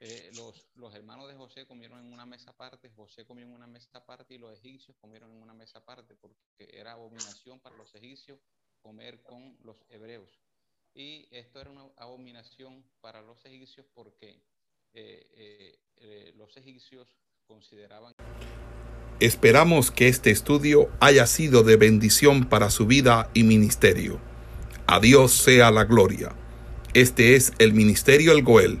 eh, 0.00 0.30
los, 0.36 0.94
hermanos 0.94 1.28
de 1.28 1.34
José 1.34 1.66
comieron 1.66 1.98
en 1.98 2.12
una 2.12 2.24
mesa 2.24 2.52
aparte, 2.52 2.88
José 2.94 3.24
comió 3.24 3.44
en 3.44 3.52
una 3.52 3.66
mesa 3.66 3.88
aparte 3.94 4.34
y 4.34 4.38
los 4.38 4.56
egipcios 4.56 4.96
comieron 5.00 5.32
en 5.32 5.42
una 5.42 5.54
mesa 5.54 5.78
aparte, 5.78 6.14
porque 6.14 6.38
era 6.72 6.92
abominación 6.92 7.58
para 7.58 7.76
los 7.76 7.92
egipcios 7.96 8.38
comer 8.80 9.20
con 9.22 9.56
los 9.64 9.76
hebreos. 9.88 10.30
Y 10.94 11.28
esto 11.32 11.60
era 11.60 11.70
una 11.70 11.86
abominación 11.96 12.84
para 13.00 13.22
los 13.22 13.44
egipcios 13.44 13.86
porque 13.92 14.40
eh, 14.92 15.78
eh 15.96 16.32
los 16.36 16.56
egipcios 16.56 17.08
consideraban... 17.46 18.14
Esperamos 19.18 19.90
que 19.90 20.06
este 20.06 20.30
estudio 20.30 20.92
haya 21.00 21.26
sido 21.26 21.64
de 21.64 21.76
bendición 21.76 22.48
para 22.48 22.70
su 22.70 22.86
vida 22.86 23.30
y 23.34 23.42
ministerio. 23.42 24.20
A 24.86 25.00
Dios 25.00 25.32
sea 25.32 25.72
la 25.72 25.84
gloria. 25.84 26.36
Este 26.94 27.34
es 27.34 27.52
el 27.58 27.74
Ministerio 27.74 28.32
El 28.32 28.44
Goel 28.44 28.80